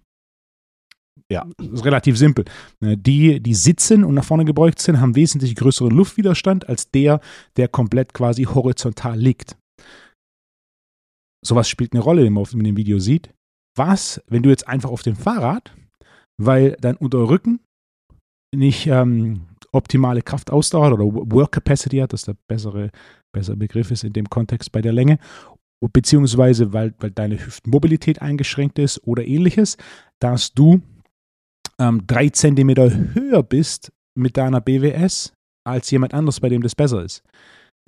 Ja. 1.30 1.46
Das 1.56 1.68
ist 1.68 1.84
relativ 1.84 2.18
simpel. 2.18 2.44
Äh, 2.80 2.96
Die, 2.96 3.40
die 3.40 3.54
sitzen 3.54 4.04
und 4.04 4.14
nach 4.14 4.24
vorne 4.24 4.44
gebeugt 4.44 4.78
sind, 4.80 5.00
haben 5.00 5.16
wesentlich 5.16 5.54
größeren 5.54 5.90
Luftwiderstand 5.90 6.68
als 6.68 6.90
der, 6.90 7.20
der 7.56 7.68
komplett 7.68 8.12
quasi 8.12 8.44
horizontal 8.44 9.18
liegt. 9.18 9.56
Sowas 11.44 11.68
spielt 11.68 11.92
eine 11.92 12.02
Rolle, 12.02 12.24
wenn 12.24 12.34
man 12.34 12.42
auf 12.42 12.50
dem 12.50 12.76
Video 12.76 12.98
sieht. 12.98 13.32
Was, 13.76 14.22
wenn 14.26 14.42
du 14.42 14.50
jetzt 14.50 14.68
einfach 14.68 14.90
auf 14.90 15.02
dem 15.02 15.16
Fahrrad, 15.16 15.74
weil 16.40 16.76
dein 16.80 16.96
Unterrücken 16.96 17.60
nicht 18.54 18.86
ähm, 18.86 19.46
optimale 19.72 20.22
Kraftausdauer 20.22 20.92
oder 20.92 21.04
Work 21.04 21.52
Capacity 21.52 21.98
hat, 21.98 22.12
das 22.12 22.22
der 22.22 22.36
bessere, 22.48 22.90
bessere 23.34 23.56
Begriff 23.56 23.90
ist 23.90 24.04
in 24.04 24.12
dem 24.12 24.28
Kontext 24.28 24.70
bei 24.72 24.82
der 24.82 24.92
Länge, 24.92 25.18
beziehungsweise 25.92 26.72
weil, 26.72 26.94
weil 26.98 27.10
deine 27.10 27.44
Hüftmobilität 27.44 28.22
eingeschränkt 28.22 28.78
ist 28.78 29.04
oder 29.06 29.24
ähnliches, 29.24 29.76
dass 30.20 30.52
du 30.52 30.80
ähm, 31.78 32.06
drei 32.06 32.28
Zentimeter 32.28 32.90
höher 33.14 33.42
bist 33.42 33.92
mit 34.14 34.36
deiner 34.36 34.60
BWS 34.60 35.32
als 35.66 35.90
jemand 35.90 36.14
anderes, 36.14 36.40
bei 36.40 36.48
dem 36.48 36.62
das 36.62 36.74
besser 36.74 37.02
ist. 37.02 37.22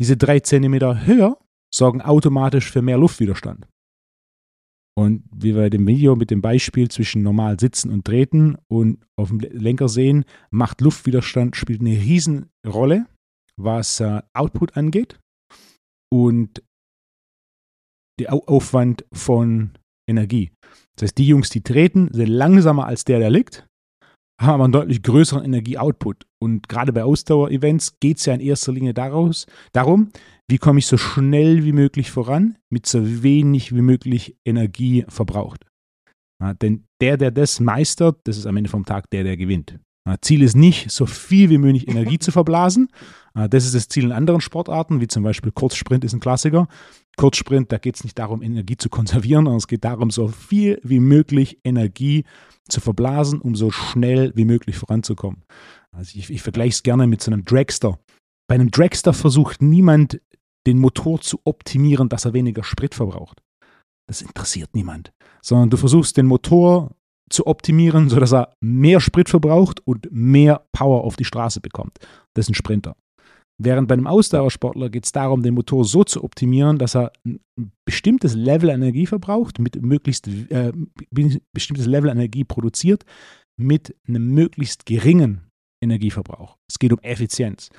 Diese 0.00 0.16
drei 0.16 0.40
Zentimeter 0.40 1.06
höher 1.06 1.38
sorgen 1.72 2.00
automatisch 2.00 2.70
für 2.70 2.82
mehr 2.82 2.98
Luftwiderstand. 2.98 3.66
Und 4.96 5.24
wie 5.34 5.56
wir 5.56 5.70
dem 5.70 5.86
Video 5.86 6.14
mit 6.14 6.30
dem 6.30 6.40
Beispiel 6.40 6.88
zwischen 6.88 7.22
normal 7.22 7.58
sitzen 7.58 7.90
und 7.90 8.04
treten 8.04 8.56
und 8.68 9.04
auf 9.16 9.28
dem 9.28 9.40
Lenker 9.40 9.88
sehen, 9.88 10.24
macht 10.50 10.80
Luftwiderstand 10.80 11.56
spielt 11.56 11.80
eine 11.80 11.90
Riesenrolle, 11.90 13.06
was 13.56 14.00
äh, 14.00 14.22
Output 14.34 14.76
angeht 14.76 15.18
und 16.12 16.62
der 18.20 18.32
Au 18.32 18.44
Aufwand 18.46 19.04
von 19.12 19.72
Energie. 20.08 20.52
Das 20.94 21.02
heißt, 21.08 21.18
die 21.18 21.26
Jungs, 21.26 21.50
die 21.50 21.62
treten, 21.62 22.08
sind 22.12 22.28
langsamer 22.28 22.86
als 22.86 23.04
der, 23.04 23.18
der 23.18 23.30
liegt, 23.30 23.66
haben 24.40 24.54
aber 24.54 24.64
einen 24.64 24.72
deutlich 24.72 25.02
größeren 25.02 25.44
Energieoutput. 25.44 26.26
Und 26.40 26.68
gerade 26.68 26.92
bei 26.92 27.04
Ausdauer-Events 27.04 27.98
geht 28.00 28.18
es 28.18 28.26
ja 28.26 28.34
in 28.34 28.40
erster 28.40 28.72
Linie 28.72 28.94
daraus, 28.94 29.46
darum, 29.72 30.10
wie 30.48 30.58
komme 30.58 30.78
ich 30.78 30.86
so 30.86 30.96
schnell 30.96 31.64
wie 31.64 31.72
möglich 31.72 32.10
voran, 32.10 32.56
mit 32.70 32.86
so 32.86 33.22
wenig 33.22 33.74
wie 33.74 33.80
möglich 33.80 34.36
Energie 34.44 35.04
verbraucht. 35.08 35.64
Ja, 36.42 36.54
denn 36.54 36.84
der, 37.00 37.16
der 37.16 37.30
das 37.30 37.60
meistert, 37.60 38.18
das 38.24 38.36
ist 38.36 38.46
am 38.46 38.56
Ende 38.56 38.68
vom 38.68 38.84
Tag 38.84 39.08
der, 39.10 39.24
der 39.24 39.36
gewinnt. 39.36 39.78
Ja, 40.06 40.16
Ziel 40.20 40.42
ist 40.42 40.54
nicht, 40.54 40.90
so 40.90 41.06
viel 41.06 41.48
wie 41.48 41.58
möglich 41.58 41.88
Energie 41.88 42.18
zu 42.18 42.30
verblasen. 42.30 42.88
Ja, 43.34 43.48
Das 43.48 43.64
ist 43.64 43.74
das 43.74 43.88
Ziel 43.88 44.04
in 44.04 44.12
anderen 44.12 44.42
Sportarten, 44.42 45.00
wie 45.00 45.08
zum 45.08 45.22
Beispiel 45.22 45.50
Kurzsprint 45.50 46.04
ist 46.04 46.12
ein 46.12 46.20
Klassiker. 46.20 46.68
Kurzsprint, 47.16 47.72
da 47.72 47.78
geht 47.78 47.96
es 47.96 48.04
nicht 48.04 48.18
darum, 48.18 48.42
Energie 48.42 48.76
zu 48.76 48.90
konservieren, 48.90 49.44
sondern 49.44 49.58
es 49.58 49.68
geht 49.68 49.84
darum, 49.84 50.10
so 50.10 50.28
viel 50.28 50.78
wie 50.82 51.00
möglich 51.00 51.58
Energie 51.64 52.24
zu 52.68 52.80
verblasen, 52.80 53.40
um 53.40 53.54
so 53.54 53.70
schnell 53.70 54.32
wie 54.34 54.44
möglich 54.44 54.76
voranzukommen. 54.76 55.44
Also 55.92 56.18
ich, 56.18 56.30
ich 56.30 56.42
vergleiche 56.42 56.70
es 56.70 56.82
gerne 56.82 57.06
mit 57.06 57.22
so 57.22 57.30
einem 57.30 57.44
Dragster. 57.44 57.98
Bei 58.46 58.56
einem 58.56 58.70
Dragster 58.70 59.14
versucht 59.14 59.62
niemand, 59.62 60.20
den 60.66 60.78
Motor 60.78 61.20
zu 61.20 61.40
optimieren, 61.44 62.08
dass 62.08 62.24
er 62.24 62.32
weniger 62.32 62.64
Sprit 62.64 62.94
verbraucht. 62.94 63.42
Das 64.06 64.22
interessiert 64.22 64.74
niemand. 64.74 65.12
Sondern 65.42 65.70
du 65.70 65.76
versuchst 65.76 66.16
den 66.16 66.26
Motor 66.26 66.94
zu 67.30 67.46
optimieren, 67.46 68.08
sodass 68.08 68.32
er 68.32 68.54
mehr 68.60 69.00
Sprit 69.00 69.28
verbraucht 69.28 69.80
und 69.86 70.08
mehr 70.10 70.66
Power 70.72 71.04
auf 71.04 71.16
die 71.16 71.24
Straße 71.24 71.60
bekommt. 71.60 71.98
Das 72.34 72.46
ist 72.46 72.50
ein 72.50 72.54
Sprinter. 72.54 72.96
Während 73.56 73.86
bei 73.86 73.94
einem 73.94 74.08
Ausdauersportler 74.08 74.90
geht 74.90 75.04
es 75.04 75.12
darum, 75.12 75.42
den 75.42 75.54
Motor 75.54 75.84
so 75.84 76.02
zu 76.02 76.24
optimieren, 76.24 76.76
dass 76.78 76.96
er 76.96 77.12
ein 77.24 77.40
bestimmtes 77.84 78.34
Level 78.34 78.68
Energie 78.68 79.06
verbraucht, 79.06 79.60
mit 79.60 79.80
möglichst 79.80 80.26
äh, 80.26 80.72
bestimmtes 81.52 81.86
Level 81.86 82.10
Energie 82.10 82.42
produziert, 82.42 83.04
mit 83.56 83.94
einem 84.08 84.34
möglichst 84.34 84.86
geringen 84.86 85.42
Energieverbrauch. 85.80 86.56
Es 86.68 86.78
geht 86.78 86.92
um 86.92 86.98
Effizienz. 87.00 87.70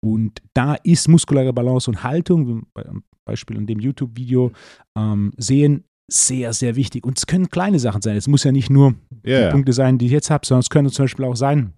Und 0.00 0.40
da 0.54 0.76
ist 0.76 1.08
muskuläre 1.08 1.52
Balance 1.52 1.90
und 1.90 2.02
Haltung, 2.02 2.48
wie 2.48 2.62
beim 2.72 3.02
Beispiel 3.26 3.56
in 3.56 3.66
dem 3.66 3.80
YouTube-Video 3.80 4.52
ähm, 4.96 5.32
sehen, 5.36 5.84
sehr, 6.10 6.52
sehr 6.52 6.76
wichtig. 6.76 7.04
Und 7.04 7.18
es 7.18 7.26
können 7.26 7.50
kleine 7.50 7.78
Sachen 7.78 8.02
sein. 8.02 8.16
Es 8.16 8.28
muss 8.28 8.44
ja 8.44 8.52
nicht 8.52 8.70
nur 8.70 8.94
yeah. 9.26 9.46
die 9.46 9.52
Punkte 9.52 9.72
sein, 9.72 9.98
die 9.98 10.06
ich 10.06 10.12
jetzt 10.12 10.30
habe, 10.30 10.46
sondern 10.46 10.60
es 10.60 10.70
können 10.70 10.88
zum 10.90 11.04
Beispiel 11.04 11.26
auch 11.26 11.36
sein, 11.36 11.74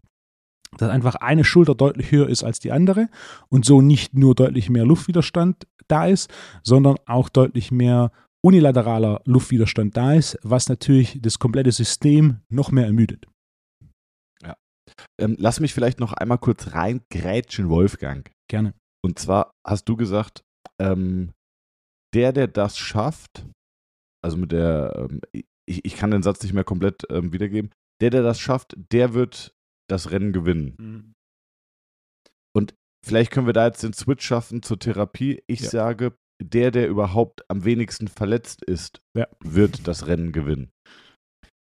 dass 0.76 0.90
einfach 0.90 1.16
eine 1.16 1.44
Schulter 1.44 1.74
deutlich 1.74 2.12
höher 2.12 2.28
ist 2.28 2.44
als 2.44 2.60
die 2.60 2.72
andere 2.72 3.08
und 3.48 3.64
so 3.64 3.80
nicht 3.80 4.14
nur 4.14 4.34
deutlich 4.34 4.70
mehr 4.70 4.84
Luftwiderstand 4.84 5.66
da 5.88 6.06
ist, 6.06 6.32
sondern 6.62 6.96
auch 7.06 7.28
deutlich 7.28 7.72
mehr 7.72 8.12
unilateraler 8.42 9.20
Luftwiderstand 9.24 9.96
da 9.96 10.14
ist, 10.14 10.38
was 10.42 10.68
natürlich 10.68 11.20
das 11.20 11.38
komplette 11.38 11.72
System 11.72 12.40
noch 12.48 12.70
mehr 12.70 12.86
ermüdet. 12.86 13.26
Ja. 14.42 14.56
Ähm, 15.20 15.36
lass 15.38 15.60
mich 15.60 15.74
vielleicht 15.74 16.00
noch 16.00 16.12
einmal 16.12 16.38
kurz 16.38 16.72
reingrätschen, 16.72 17.68
Wolfgang. 17.68 18.30
Gerne. 18.48 18.74
Und 19.04 19.18
zwar 19.18 19.52
hast 19.66 19.88
du 19.88 19.96
gesagt, 19.96 20.44
ähm, 20.80 21.32
der, 22.14 22.32
der 22.32 22.48
das 22.48 22.78
schafft, 22.78 23.44
also 24.22 24.36
mit 24.36 24.52
der, 24.52 24.92
ähm, 24.96 25.20
ich, 25.32 25.84
ich 25.84 25.96
kann 25.96 26.10
den 26.10 26.22
Satz 26.22 26.42
nicht 26.42 26.52
mehr 26.52 26.64
komplett 26.64 27.04
ähm, 27.10 27.32
wiedergeben, 27.32 27.70
der, 28.00 28.10
der 28.10 28.22
das 28.22 28.40
schafft, 28.40 28.74
der 28.92 29.14
wird 29.14 29.54
das 29.88 30.10
Rennen 30.10 30.32
gewinnen. 30.32 30.76
Mhm. 30.78 31.12
Und 32.56 32.74
vielleicht 33.04 33.30
können 33.30 33.46
wir 33.46 33.52
da 33.52 33.66
jetzt 33.66 33.82
den 33.82 33.92
Switch 33.92 34.24
schaffen 34.24 34.62
zur 34.62 34.78
Therapie. 34.78 35.42
Ich 35.46 35.60
ja. 35.60 35.70
sage, 35.70 36.16
der, 36.42 36.70
der 36.70 36.88
überhaupt 36.88 37.44
am 37.48 37.64
wenigsten 37.64 38.08
verletzt 38.08 38.64
ist, 38.64 39.00
ja. 39.16 39.26
wird 39.44 39.86
das 39.86 40.06
Rennen 40.06 40.32
gewinnen. 40.32 40.70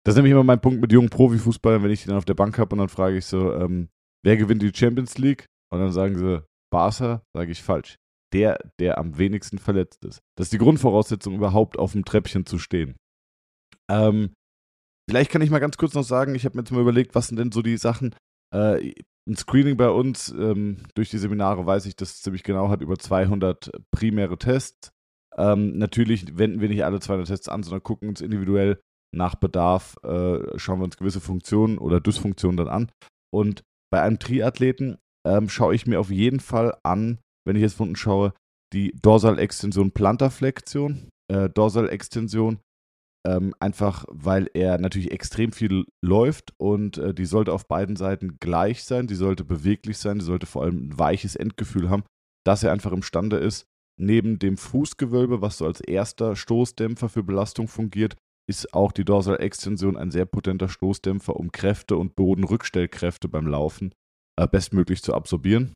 Das 0.04 0.12
ist 0.12 0.16
nämlich 0.16 0.32
immer 0.32 0.44
mein 0.44 0.60
Punkt 0.60 0.80
mit 0.80 0.92
jungen 0.92 1.10
Profifußballern, 1.10 1.82
wenn 1.82 1.90
ich 1.90 2.04
den 2.04 2.14
auf 2.14 2.24
der 2.24 2.34
Bank 2.34 2.58
habe 2.58 2.74
und 2.74 2.78
dann 2.78 2.88
frage 2.88 3.16
ich 3.16 3.26
so, 3.26 3.52
ähm, 3.54 3.88
wer 4.24 4.36
gewinnt 4.36 4.62
die 4.62 4.72
Champions 4.72 5.18
League? 5.18 5.46
Und 5.72 5.80
dann 5.80 5.92
sagen 5.92 6.16
sie, 6.16 6.44
Barca, 6.70 7.22
sage 7.34 7.50
ich 7.50 7.62
falsch. 7.62 7.96
Der, 8.32 8.58
der 8.80 8.98
am 8.98 9.18
wenigsten 9.18 9.58
verletzt 9.58 10.04
ist. 10.04 10.20
Das 10.36 10.46
ist 10.46 10.52
die 10.52 10.58
Grundvoraussetzung, 10.58 11.34
überhaupt 11.34 11.78
auf 11.78 11.92
dem 11.92 12.04
Treppchen 12.04 12.44
zu 12.44 12.58
stehen. 12.58 12.96
Ähm, 13.88 14.34
Vielleicht 15.08 15.30
kann 15.30 15.42
ich 15.42 15.50
mal 15.50 15.60
ganz 15.60 15.76
kurz 15.76 15.94
noch 15.94 16.02
sagen, 16.02 16.34
ich 16.34 16.44
habe 16.44 16.56
mir 16.56 16.62
jetzt 16.62 16.72
mal 16.72 16.80
überlegt, 16.80 17.14
was 17.14 17.28
sind 17.28 17.38
denn 17.38 17.52
so 17.52 17.62
die 17.62 17.76
Sachen. 17.76 18.14
Äh, 18.52 18.92
ein 19.28 19.36
Screening 19.36 19.76
bei 19.76 19.88
uns, 19.88 20.30
ähm, 20.30 20.78
durch 20.94 21.10
die 21.10 21.18
Seminare 21.18 21.64
weiß 21.64 21.86
ich, 21.86 21.96
dass 21.96 22.14
es 22.14 22.22
ziemlich 22.22 22.42
genau 22.42 22.68
hat, 22.68 22.80
über 22.80 22.98
200 22.98 23.70
primäre 23.92 24.38
Tests. 24.38 24.90
Ähm, 25.36 25.78
natürlich 25.78 26.38
wenden 26.38 26.60
wir 26.60 26.68
nicht 26.68 26.84
alle 26.84 27.00
200 27.00 27.28
Tests 27.28 27.48
an, 27.48 27.62
sondern 27.62 27.82
gucken 27.82 28.08
uns 28.08 28.20
individuell 28.20 28.80
nach 29.14 29.36
Bedarf, 29.36 29.96
äh, 30.02 30.58
schauen 30.58 30.80
wir 30.80 30.84
uns 30.84 30.96
gewisse 30.96 31.20
Funktionen 31.20 31.78
oder 31.78 32.00
Dysfunktionen 32.00 32.56
dann 32.56 32.68
an. 32.68 32.90
Und 33.32 33.62
bei 33.92 34.02
einem 34.02 34.18
Triathleten 34.18 34.96
ähm, 35.26 35.48
schaue 35.48 35.74
ich 35.74 35.86
mir 35.86 36.00
auf 36.00 36.10
jeden 36.10 36.40
Fall 36.40 36.76
an, 36.82 37.18
wenn 37.46 37.56
ich 37.56 37.62
jetzt 37.62 37.80
unten 37.80 37.96
schaue, 37.96 38.34
die 38.72 38.92
Dorsalextension 39.00 39.92
Plantarflexion, 39.92 41.08
äh, 41.32 41.48
Dorsalextension 41.48 42.58
ähm, 43.26 43.54
einfach 43.58 44.04
weil 44.08 44.48
er 44.54 44.78
natürlich 44.78 45.10
extrem 45.10 45.50
viel 45.50 45.84
läuft 46.04 46.54
und 46.58 46.98
äh, 46.98 47.12
die 47.12 47.24
sollte 47.24 47.52
auf 47.52 47.66
beiden 47.66 47.96
Seiten 47.96 48.38
gleich 48.38 48.84
sein, 48.84 49.08
die 49.08 49.16
sollte 49.16 49.44
beweglich 49.44 49.98
sein, 49.98 50.20
die 50.20 50.24
sollte 50.24 50.46
vor 50.46 50.62
allem 50.62 50.88
ein 50.88 50.98
weiches 50.98 51.34
Endgefühl 51.34 51.90
haben, 51.90 52.04
dass 52.46 52.62
er 52.62 52.72
einfach 52.72 52.92
imstande 52.92 53.38
ist, 53.38 53.66
neben 54.00 54.38
dem 54.38 54.56
Fußgewölbe, 54.56 55.40
was 55.40 55.58
so 55.58 55.66
als 55.66 55.80
erster 55.80 56.36
Stoßdämpfer 56.36 57.08
für 57.08 57.24
Belastung 57.24 57.66
fungiert, 57.66 58.16
ist 58.48 58.72
auch 58.72 58.92
die 58.92 59.04
Dorsalextension 59.04 59.96
ein 59.96 60.12
sehr 60.12 60.26
potenter 60.26 60.68
Stoßdämpfer, 60.68 61.34
um 61.34 61.50
Kräfte 61.50 61.96
und 61.96 62.14
Bodenrückstellkräfte 62.14 63.28
beim 63.28 63.48
Laufen 63.48 63.92
äh, 64.38 64.46
bestmöglich 64.46 65.02
zu 65.02 65.14
absorbieren. 65.14 65.72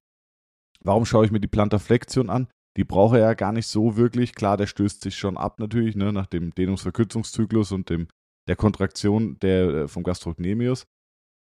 Warum 0.85 1.05
schaue 1.05 1.25
ich 1.25 1.31
mir 1.31 1.41
die 1.41 1.49
Plantarflexion 1.49 2.31
an? 2.31 2.49
die 2.77 2.85
braucht 2.85 3.15
er 3.15 3.21
ja 3.21 3.35
gar 3.35 3.53
nicht 3.53 3.67
so 3.67 3.97
wirklich. 3.97 4.35
Klar, 4.35 4.57
der 4.57 4.67
stößt 4.67 5.03
sich 5.03 5.17
schon 5.17 5.37
ab 5.37 5.59
natürlich, 5.59 5.97
ne, 5.97 6.13
nach 6.13 6.27
dem 6.27 6.55
Dehnungsverkürzungszyklus 6.55 7.73
und 7.73 7.91
dem, 7.91 8.09
der 8.49 8.57
Kontraktion 8.57 9.39
der, 9.41 9.69
äh, 9.69 9.89
vom 9.89 10.03
Gastrocnemius. 10.03 10.87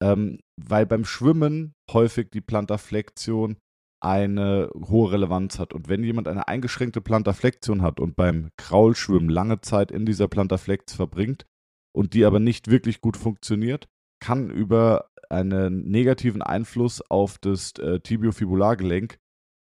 Ähm, 0.02 0.40
weil 0.58 0.86
beim 0.86 1.06
Schwimmen 1.06 1.74
häufig 1.92 2.30
die 2.32 2.42
Plantarflexion 2.42 3.58
eine 4.02 4.70
hohe 4.74 5.12
Relevanz 5.12 5.60
hat. 5.60 5.74
Und 5.74 5.90
wenn 5.90 6.04
jemand 6.04 6.28
eine 6.28 6.48
eingeschränkte 6.48 7.02
Plantarflexion 7.02 7.82
hat 7.82 8.00
und 8.00 8.16
beim 8.16 8.50
Kraulschwimmen 8.58 9.30
lange 9.30 9.60
Zeit 9.62 9.92
in 9.92 10.06
dieser 10.06 10.30
Plantarflex 10.30 10.94
verbringt 10.94 11.46
und 11.94 12.14
die 12.14 12.24
aber 12.24 12.40
nicht 12.40 12.70
wirklich 12.70 13.02
gut 13.02 13.18
funktioniert, 13.18 13.88
kann 14.22 14.50
über 14.50 15.10
einen 15.30 15.90
negativen 15.90 16.42
Einfluss 16.42 17.02
auf 17.02 17.38
das 17.38 17.74
äh, 17.80 18.00
Tibiofibulargelenk 18.00 19.20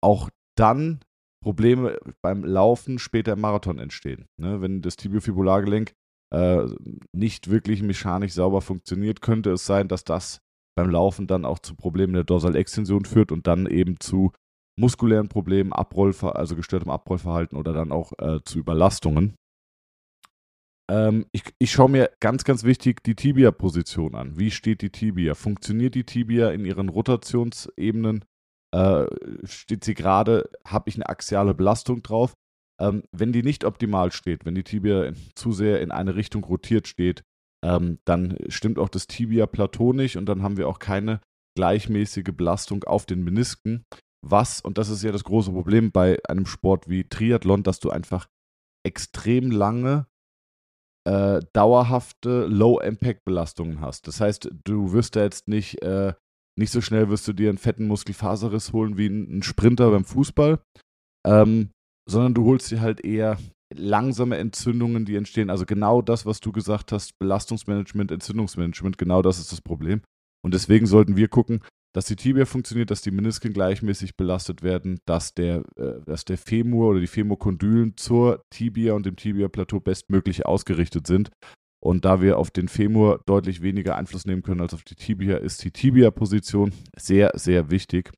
auch 0.04 0.30
dann 0.56 1.00
Probleme 1.44 1.98
beim 2.22 2.44
Laufen 2.44 3.00
später 3.00 3.34
im 3.34 3.42
Marathon 3.42 3.80
entstehen. 3.80 4.28
Ne? 4.38 4.62
Wenn 4.62 4.82
das 4.82 4.96
Tibiofibulargelenk 4.96 5.94
äh, 6.34 6.66
nicht 7.12 7.50
wirklich 7.50 7.82
mechanisch 7.84 8.34
sauber 8.34 8.62
funktioniert, 8.62 9.22
könnte 9.22 9.52
es 9.52 9.66
sein, 9.66 9.88
dass 9.88 10.04
das 10.04 10.40
beim 10.76 10.90
Laufen 10.90 11.28
dann 11.28 11.46
auch 11.46 11.60
zu 11.60 11.76
Problemen 11.76 12.14
der 12.14 12.24
Dorsalextension 12.24 13.06
führt 13.06 13.32
und 13.32 13.46
dann 13.46 13.68
eben 13.68 14.00
zu 14.00 14.32
muskulären 14.80 15.30
Problemen, 15.30 15.74
Abrollver 15.74 16.36
also 16.36 16.56
gestörtem 16.56 16.90
Abrollverhalten 16.90 17.58
oder 17.58 17.74
dann 17.74 17.92
auch 17.92 18.14
äh, 18.18 18.40
zu 18.44 18.58
Überlastungen. 18.58 19.36
Ähm, 20.90 21.26
ich, 21.32 21.44
ich 21.60 21.72
schaue 21.72 21.90
mir 21.90 22.10
ganz, 22.20 22.44
ganz 22.44 22.64
wichtig 22.64 23.04
die 23.04 23.16
Tibia-Position 23.16 24.16
an. 24.16 24.38
Wie 24.38 24.50
steht 24.50 24.82
die 24.82 24.90
Tibia? 24.90 25.36
Funktioniert 25.36 25.94
die 25.96 26.06
Tibia 26.06 26.52
in 26.52 26.66
ihren 26.66 26.90
Rotationsebenen? 26.90 28.26
Äh, 28.74 29.06
steht 29.44 29.84
sie 29.84 29.94
gerade, 29.94 30.50
habe 30.66 30.90
ich 30.90 30.96
eine 30.96 31.08
axiale 31.08 31.54
Belastung 31.54 32.02
drauf. 32.02 32.34
Ähm, 32.82 33.04
wenn 33.12 33.32
die 33.32 33.44
nicht 33.44 33.66
optimal 33.66 34.12
steht, 34.12 34.46
wenn 34.46 34.56
die 34.56 34.64
Tibia 34.64 35.14
zu 35.36 35.52
sehr 35.52 35.80
in 35.82 35.92
eine 35.92 36.16
Richtung 36.16 36.44
rotiert 36.44 36.88
steht, 36.88 37.24
ähm, 37.64 38.00
dann 38.06 38.38
stimmt 38.48 38.80
auch 38.80 38.90
das 38.90 39.06
Tibia-Plateau 39.06 39.94
nicht 39.94 40.18
und 40.18 40.26
dann 40.26 40.42
haben 40.42 40.58
wir 40.58 40.68
auch 40.68 40.80
keine 40.80 41.22
gleichmäßige 41.56 42.34
Belastung 42.36 42.84
auf 42.84 43.06
den 43.06 43.24
Menisken. 43.24 43.86
Was, 44.26 44.60
und 44.60 44.80
das 44.80 44.90
ist 44.90 45.04
ja 45.04 45.12
das 45.12 45.24
große 45.24 45.52
Problem 45.52 45.92
bei 45.92 46.18
einem 46.28 46.48
Sport 46.48 46.90
wie 46.90 47.04
Triathlon, 47.04 47.62
dass 47.62 47.80
du 47.80 47.92
einfach 47.92 48.28
extrem 48.84 49.52
lange 49.52 50.08
äh, 51.08 51.42
dauerhafte 51.54 52.48
Low-Impact-Belastungen 52.48 53.82
hast. 53.82 54.08
Das 54.08 54.20
heißt, 54.20 54.50
du 54.64 54.94
wirst 54.94 55.16
da 55.16 55.22
jetzt 55.22 55.48
nicht 55.48 55.82
äh, 55.84 56.14
nicht 56.58 56.72
so 56.72 56.82
schnell 56.82 57.10
wirst 57.10 57.28
du 57.28 57.34
dir 57.34 57.50
einen 57.50 57.58
fetten 57.58 57.88
Muskelfaserriss 57.88 58.74
holen 58.74 58.98
wie 58.98 59.08
ein 59.08 59.44
Sprinter 59.44 59.92
beim 59.92 60.06
Fußball, 60.06 60.60
ähm, 61.26 61.70
sondern 62.08 62.34
du 62.34 62.46
holst 62.46 62.70
dir 62.72 62.82
halt 62.82 63.04
eher 63.04 63.38
langsame 63.74 64.38
Entzündungen, 64.38 65.06
die 65.06 65.16
entstehen. 65.16 65.50
Also 65.50 65.66
genau 65.66 66.02
das, 66.02 66.26
was 66.26 66.40
du 66.40 66.52
gesagt 66.52 66.92
hast, 66.92 67.18
Belastungsmanagement, 67.18 68.12
Entzündungsmanagement, 68.12 68.98
genau 68.98 69.22
das 69.22 69.40
ist 69.40 69.52
das 69.52 69.62
Problem. 69.62 70.02
Und 70.46 70.54
deswegen 70.54 70.86
sollten 70.86 71.16
wir 71.16 71.28
gucken, 71.28 71.62
dass 71.96 72.06
die 72.06 72.16
Tibia 72.16 72.46
funktioniert, 72.46 72.92
dass 72.92 73.02
die 73.02 73.12
Menisken 73.12 73.54
gleichmäßig 73.54 74.18
belastet 74.18 74.64
werden, 74.64 75.00
dass 75.06 75.34
der, 75.34 75.64
äh, 75.78 76.02
dass 76.06 76.26
der 76.26 76.38
Femur 76.38 76.90
oder 76.90 77.00
die 77.00 77.08
Femurkondylen 77.08 77.96
zur 77.98 78.44
Tibia 78.50 78.94
und 78.94 79.06
dem 79.06 79.16
Tibia-Plateau 79.16 79.80
bestmöglich 79.80 80.46
ausgerichtet 80.46 81.08
sind. 81.08 81.32
Und 81.84 82.06
da 82.06 82.22
wir 82.22 82.38
auf 82.38 82.50
den 82.50 82.70
Femur 82.70 83.22
deutlich 83.26 83.62
weniger 83.62 83.98
Einfluss 83.98 84.26
nehmen 84.26 84.42
können 84.42 84.62
als 84.62 84.74
auf 84.74 84.84
die 84.84 84.96
Tibia, 84.96 85.36
ist 85.36 85.62
die 85.66 85.72
Tibia-Position 85.72 86.72
sehr, 86.96 87.32
sehr 87.36 87.72
wichtig. 87.72 88.14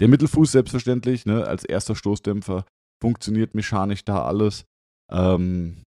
Der 0.00 0.08
Mittelfuß 0.08 0.50
selbstverständlich, 0.50 1.24
ne, 1.24 1.46
als 1.46 1.64
erster 1.64 1.94
Stoßdämpfer, 1.94 2.64
funktioniert 3.00 3.54
mechanisch 3.54 4.04
da 4.04 4.24
alles. 4.24 4.64
Ähm, 5.08 5.84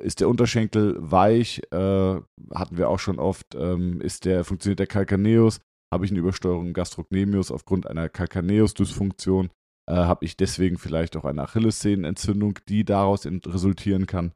ist 0.00 0.20
der 0.20 0.30
Unterschenkel 0.30 0.96
weich, 0.98 1.60
äh, 1.70 2.20
hatten 2.54 2.78
wir 2.78 2.88
auch 2.88 2.98
schon 2.98 3.18
oft, 3.18 3.54
ähm, 3.54 4.00
ist 4.00 4.24
der, 4.24 4.44
funktioniert 4.44 4.78
der 4.78 4.86
Calcaneus, 4.86 5.60
habe 5.92 6.06
ich 6.06 6.10
eine 6.10 6.20
Übersteuerung 6.20 6.72
Gastrocnemius 6.72 7.50
aufgrund 7.50 7.86
einer 7.86 8.08
Calcaneus-Dysfunktion, 8.08 9.50
äh, 9.86 9.94
habe 9.94 10.24
ich 10.24 10.38
deswegen 10.38 10.78
vielleicht 10.78 11.14
auch 11.14 11.26
eine 11.26 11.42
Achillessehnenentzündung, 11.42 12.58
die 12.70 12.86
daraus 12.86 13.26
resultieren 13.26 14.06
kann. 14.06 14.32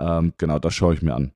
Ähm, 0.00 0.32
genau, 0.38 0.58
das 0.58 0.74
schaue 0.74 0.94
ich 0.94 1.02
mir 1.02 1.14
an. 1.14 1.32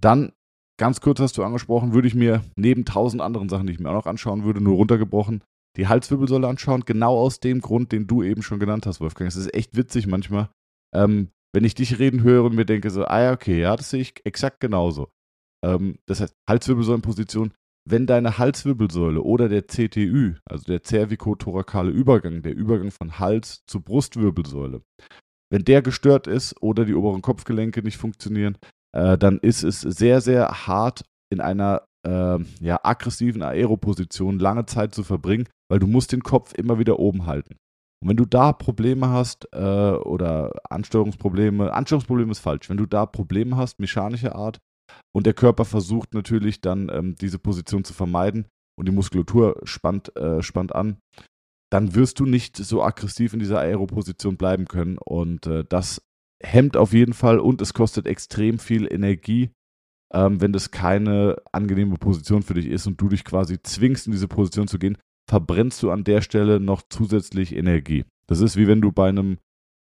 Dann, 0.00 0.32
ganz 0.78 1.00
kurz 1.00 1.20
hast 1.20 1.36
du 1.36 1.42
angesprochen, 1.42 1.92
würde 1.94 2.08
ich 2.08 2.14
mir 2.14 2.44
neben 2.56 2.84
tausend 2.84 3.22
anderen 3.22 3.48
Sachen, 3.48 3.66
die 3.66 3.72
ich 3.72 3.80
mir 3.80 3.90
auch 3.90 3.94
noch 3.94 4.06
anschauen 4.06 4.44
würde, 4.44 4.60
nur 4.60 4.76
runtergebrochen, 4.76 5.42
die 5.76 5.88
Halswirbelsäule 5.88 6.48
anschauen, 6.48 6.84
genau 6.84 7.18
aus 7.18 7.40
dem 7.40 7.60
Grund, 7.60 7.92
den 7.92 8.06
du 8.06 8.22
eben 8.22 8.42
schon 8.42 8.58
genannt 8.58 8.86
hast, 8.86 9.00
Wolfgang. 9.00 9.28
Es 9.28 9.36
ist 9.36 9.54
echt 9.54 9.76
witzig 9.76 10.06
manchmal, 10.06 10.50
ähm, 10.94 11.30
wenn 11.54 11.64
ich 11.64 11.74
dich 11.74 11.98
reden 11.98 12.22
höre 12.22 12.44
und 12.44 12.54
mir 12.54 12.66
denke 12.66 12.90
so, 12.90 13.04
ah 13.04 13.22
ja, 13.22 13.32
okay, 13.32 13.60
ja, 13.60 13.76
das 13.76 13.90
sehe 13.90 14.00
ich 14.00 14.14
exakt 14.24 14.60
genauso. 14.60 15.08
Ähm, 15.64 15.98
das 16.06 16.20
heißt, 16.20 16.34
Halswirbelsäulenposition, 16.48 17.52
wenn 17.88 18.06
deine 18.06 18.38
Halswirbelsäule 18.38 19.22
oder 19.22 19.48
der 19.48 19.66
CTÜ, 19.66 20.34
also 20.44 20.64
der 20.64 20.82
cervicothorakale 20.84 21.90
Übergang, 21.90 22.42
der 22.42 22.54
Übergang 22.54 22.90
von 22.90 23.18
Hals 23.18 23.64
zu 23.66 23.80
Brustwirbelsäule, 23.80 24.82
wenn 25.50 25.64
der 25.64 25.82
gestört 25.82 26.26
ist 26.26 26.60
oder 26.62 26.84
die 26.84 26.94
oberen 26.94 27.22
Kopfgelenke 27.22 27.82
nicht 27.82 27.96
funktionieren, 27.96 28.58
äh, 28.94 29.16
dann 29.18 29.38
ist 29.38 29.62
es 29.62 29.80
sehr, 29.80 30.20
sehr 30.20 30.66
hart 30.66 31.04
in 31.30 31.40
einer 31.40 31.84
äh, 32.06 32.38
ja, 32.60 32.80
aggressiven 32.82 33.42
Aeroposition 33.42 34.38
lange 34.38 34.66
Zeit 34.66 34.94
zu 34.94 35.02
verbringen, 35.04 35.48
weil 35.70 35.78
du 35.78 35.86
musst 35.86 36.12
den 36.12 36.22
Kopf 36.22 36.54
immer 36.54 36.78
wieder 36.78 36.98
oben 36.98 37.26
halten. 37.26 37.56
Und 38.00 38.10
wenn 38.10 38.16
du 38.16 38.26
da 38.26 38.52
Probleme 38.52 39.08
hast 39.08 39.48
äh, 39.52 39.58
oder 39.58 40.52
Ansteuerungsprobleme, 40.70 41.72
Ansteuerungsprobleme 41.72 42.30
ist 42.30 42.38
falsch, 42.38 42.70
wenn 42.70 42.76
du 42.76 42.86
da 42.86 43.06
Probleme 43.06 43.56
hast, 43.56 43.80
mechanischer 43.80 44.36
Art, 44.36 44.58
und 45.14 45.26
der 45.26 45.34
Körper 45.34 45.64
versucht 45.64 46.14
natürlich 46.14 46.60
dann 46.60 46.88
ähm, 46.90 47.14
diese 47.16 47.38
Position 47.38 47.84
zu 47.84 47.92
vermeiden 47.92 48.46
und 48.78 48.88
die 48.88 48.92
Muskulatur 48.92 49.60
spannt, 49.64 50.16
äh, 50.16 50.42
spannt 50.42 50.74
an, 50.74 50.98
dann 51.70 51.94
wirst 51.94 52.20
du 52.20 52.26
nicht 52.26 52.56
so 52.56 52.82
aggressiv 52.82 53.32
in 53.32 53.40
dieser 53.40 53.60
Aeroposition 53.60 54.36
bleiben 54.36 54.66
können. 54.66 54.98
Und 54.98 55.46
äh, 55.46 55.64
das 55.68 56.02
hemmt 56.42 56.76
auf 56.76 56.92
jeden 56.92 57.12
Fall 57.12 57.38
und 57.38 57.60
es 57.60 57.74
kostet 57.74 58.06
extrem 58.06 58.58
viel 58.58 58.90
Energie, 58.90 59.50
ähm, 60.12 60.40
wenn 60.40 60.52
das 60.52 60.70
keine 60.70 61.36
angenehme 61.52 61.96
Position 61.96 62.42
für 62.42 62.54
dich 62.54 62.66
ist 62.66 62.86
und 62.86 63.00
du 63.00 63.08
dich 63.08 63.24
quasi 63.24 63.60
zwingst, 63.62 64.06
in 64.06 64.12
diese 64.12 64.28
Position 64.28 64.68
zu 64.68 64.78
gehen, 64.78 64.96
verbrennst 65.28 65.82
du 65.82 65.90
an 65.90 66.04
der 66.04 66.22
Stelle 66.22 66.60
noch 66.60 66.82
zusätzlich 66.88 67.54
Energie. 67.54 68.04
Das 68.26 68.40
ist 68.40 68.56
wie 68.56 68.66
wenn 68.66 68.80
du 68.80 68.92
bei 68.92 69.08
einem 69.08 69.38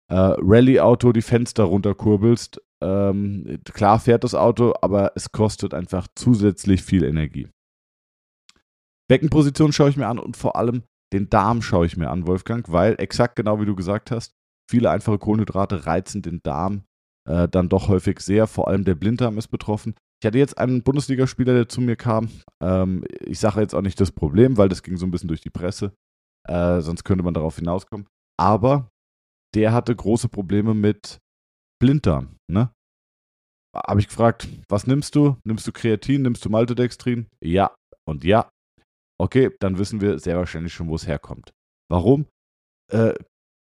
äh, 0.08 0.14
Rallye-Auto 0.14 1.12
die 1.12 1.22
Fenster 1.22 1.64
runterkurbelst. 1.64 2.62
Ähm, 2.82 3.58
klar 3.64 3.98
fährt 3.98 4.24
das 4.24 4.34
Auto, 4.34 4.74
aber 4.80 5.12
es 5.14 5.32
kostet 5.32 5.74
einfach 5.74 6.06
zusätzlich 6.14 6.82
viel 6.82 7.04
Energie. 7.04 7.48
Beckenposition 9.08 9.72
schaue 9.72 9.90
ich 9.90 9.96
mir 9.96 10.08
an 10.08 10.18
und 10.18 10.36
vor 10.36 10.56
allem 10.56 10.82
den 11.12 11.30
Darm 11.30 11.62
schaue 11.62 11.86
ich 11.86 11.96
mir 11.96 12.10
an, 12.10 12.26
Wolfgang, 12.26 12.70
weil 12.70 12.96
exakt 12.98 13.36
genau 13.36 13.60
wie 13.60 13.66
du 13.66 13.76
gesagt 13.76 14.10
hast, 14.10 14.32
viele 14.70 14.90
einfache 14.90 15.18
Kohlenhydrate 15.18 15.86
reizen 15.86 16.22
den 16.22 16.40
Darm 16.42 16.84
äh, 17.26 17.48
dann 17.48 17.68
doch 17.68 17.88
häufig 17.88 18.20
sehr. 18.20 18.46
Vor 18.46 18.68
allem 18.68 18.84
der 18.84 18.94
Blinddarm 18.94 19.38
ist 19.38 19.48
betroffen. 19.48 19.94
Ich 20.20 20.26
hatte 20.26 20.38
jetzt 20.38 20.56
einen 20.58 20.82
Bundesligaspieler, 20.82 21.52
der 21.52 21.68
zu 21.68 21.80
mir 21.80 21.96
kam. 21.96 22.30
Ähm, 22.62 23.04
ich 23.20 23.38
sage 23.38 23.60
jetzt 23.60 23.74
auch 23.74 23.82
nicht 23.82 24.00
das 24.00 24.12
Problem, 24.12 24.56
weil 24.56 24.68
das 24.68 24.82
ging 24.82 24.96
so 24.96 25.06
ein 25.06 25.10
bisschen 25.10 25.28
durch 25.28 25.42
die 25.42 25.50
Presse. 25.50 25.94
Äh, 26.48 26.80
sonst 26.80 27.04
könnte 27.04 27.24
man 27.24 27.34
darauf 27.34 27.56
hinauskommen. 27.56 28.06
Aber 28.38 28.88
der 29.54 29.72
hatte 29.72 29.94
große 29.94 30.28
Probleme 30.28 30.74
mit 30.74 31.18
Blinddarm. 31.80 32.36
Ne? 32.50 32.70
Habe 33.74 34.00
ich 34.00 34.08
gefragt, 34.08 34.48
was 34.68 34.86
nimmst 34.86 35.14
du? 35.14 35.36
Nimmst 35.44 35.66
du 35.66 35.72
Kreatin? 35.72 36.22
Nimmst 36.22 36.44
du 36.44 36.50
Maltodextrin? 36.50 37.26
Ja. 37.42 37.74
Und 38.08 38.24
ja. 38.24 38.48
Okay, 39.18 39.50
dann 39.60 39.78
wissen 39.78 40.00
wir 40.00 40.18
sehr 40.18 40.36
wahrscheinlich 40.36 40.74
schon, 40.74 40.88
wo 40.88 40.94
es 40.94 41.06
herkommt. 41.06 41.52
Warum? 41.90 42.26
Äh, 42.92 43.14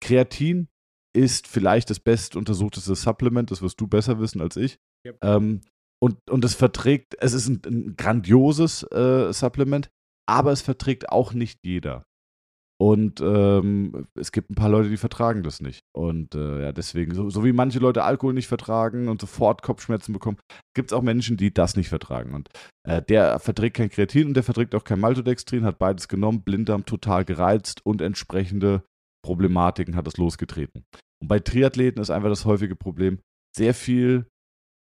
Kreatin 0.01 0.69
ist 1.15 1.47
vielleicht 1.47 1.89
das 1.89 1.99
best 1.99 2.36
untersuchteste 2.36 2.95
Supplement, 2.95 3.49
das 3.51 3.62
wirst 3.62 3.79
du 3.79 3.88
besser 3.88 4.19
wissen 4.19 4.41
als 4.41 4.58
ich. 4.58 4.77
Yep. 5.05 5.23
Ähm, 5.23 5.62
und, 6.01 6.29
und 6.29 6.43
es 6.43 6.55
verträgt, 6.55 7.15
es 7.19 7.34
ist 7.34 7.47
ein, 7.47 7.62
ein 7.65 7.95
grandioses 7.95 8.84
äh, 8.91 9.31
Supplement, 9.31 9.89
aber 10.27 10.51
es 10.51 10.62
verträgt 10.62 11.10
auch 11.10 11.34
nicht 11.34 11.60
jeder. 11.63 12.05
Und 12.78 13.22
ähm, 13.22 14.08
es 14.16 14.34
gibt 14.34 14.50
ein 14.50 14.56
paar 14.56 14.70
Leute, 14.70 14.90
die 14.90 14.98
vertragen 14.98 15.44
das 15.44 15.62
nicht. 15.62 15.80
Und 15.94 16.36
äh, 16.36 16.64
ja, 16.64 16.72
deswegen, 16.74 17.16
so, 17.16 17.30
so, 17.30 17.46
wie 17.46 17.54
manche 17.54 17.80
Leute 17.80 18.04
Alkohol 18.04 18.34
nicht 18.34 18.48
vertragen 18.48 19.08
und 19.08 19.22
sofort 19.22 19.62
Kopfschmerzen 19.62 20.12
bekommen, 20.12 20.38
gibt 20.74 20.92
es 20.92 20.94
auch 20.94 21.02
Menschen, 21.02 21.38
die 21.38 21.54
das 21.54 21.78
nicht 21.78 21.88
vertragen. 21.88 22.34
Und 22.34 22.50
äh, 22.84 23.02
der 23.02 23.40
verträgt 23.40 23.78
kein 23.78 23.90
Kreatin 23.90 24.28
und 24.28 24.34
der 24.34 24.44
verträgt 24.44 24.76
auch 24.76 24.84
kein 24.84 25.00
Maltodextrin, 25.00 25.64
hat 25.64 25.80
beides 25.80 26.10
genommen, 26.10 26.44
Blinddarm 26.44 26.86
total 26.86 27.24
gereizt 27.24 27.86
und 27.86 28.02
entsprechende 28.02 28.84
Problematiken 29.24 29.96
hat 29.96 30.08
es 30.08 30.18
losgetreten. 30.18 30.84
Und 31.22 31.30
bei 31.30 31.40
Triathleten 31.40 32.02
ist 32.02 32.10
einfach 32.10 32.30
das 32.30 32.44
häufige 32.44 32.76
Problem, 32.76 33.20
sehr 33.56 33.74
viel 33.74 34.28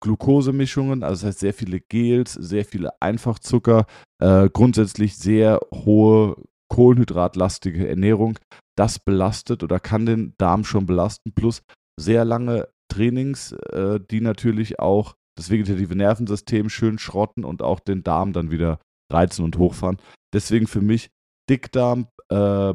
Glukosemischungen, 0.00 1.02
also 1.02 1.20
das 1.20 1.28
heißt 1.28 1.40
sehr 1.40 1.54
viele 1.54 1.80
Gels, 1.80 2.32
sehr 2.32 2.64
viele 2.64 2.90
Einfachzucker, 3.00 3.86
äh, 4.20 4.48
grundsätzlich 4.50 5.16
sehr 5.16 5.60
hohe 5.72 6.36
kohlenhydratlastige 6.68 7.88
Ernährung. 7.88 8.38
Das 8.76 8.98
belastet 8.98 9.62
oder 9.62 9.78
kann 9.80 10.06
den 10.06 10.34
Darm 10.38 10.64
schon 10.64 10.86
belasten, 10.86 11.32
plus 11.32 11.62
sehr 11.98 12.24
lange 12.24 12.68
Trainings, 12.92 13.52
äh, 13.52 14.00
die 14.10 14.20
natürlich 14.20 14.78
auch 14.78 15.14
das 15.36 15.50
vegetative 15.50 15.94
Nervensystem 15.96 16.68
schön 16.68 16.98
schrotten 16.98 17.44
und 17.44 17.62
auch 17.62 17.80
den 17.80 18.02
Darm 18.02 18.32
dann 18.32 18.50
wieder 18.50 18.80
reizen 19.12 19.44
und 19.44 19.58
hochfahren. 19.58 19.98
Deswegen 20.32 20.66
für 20.66 20.80
mich 20.80 21.10
Dickdarm, 21.48 22.08
äh, 22.28 22.74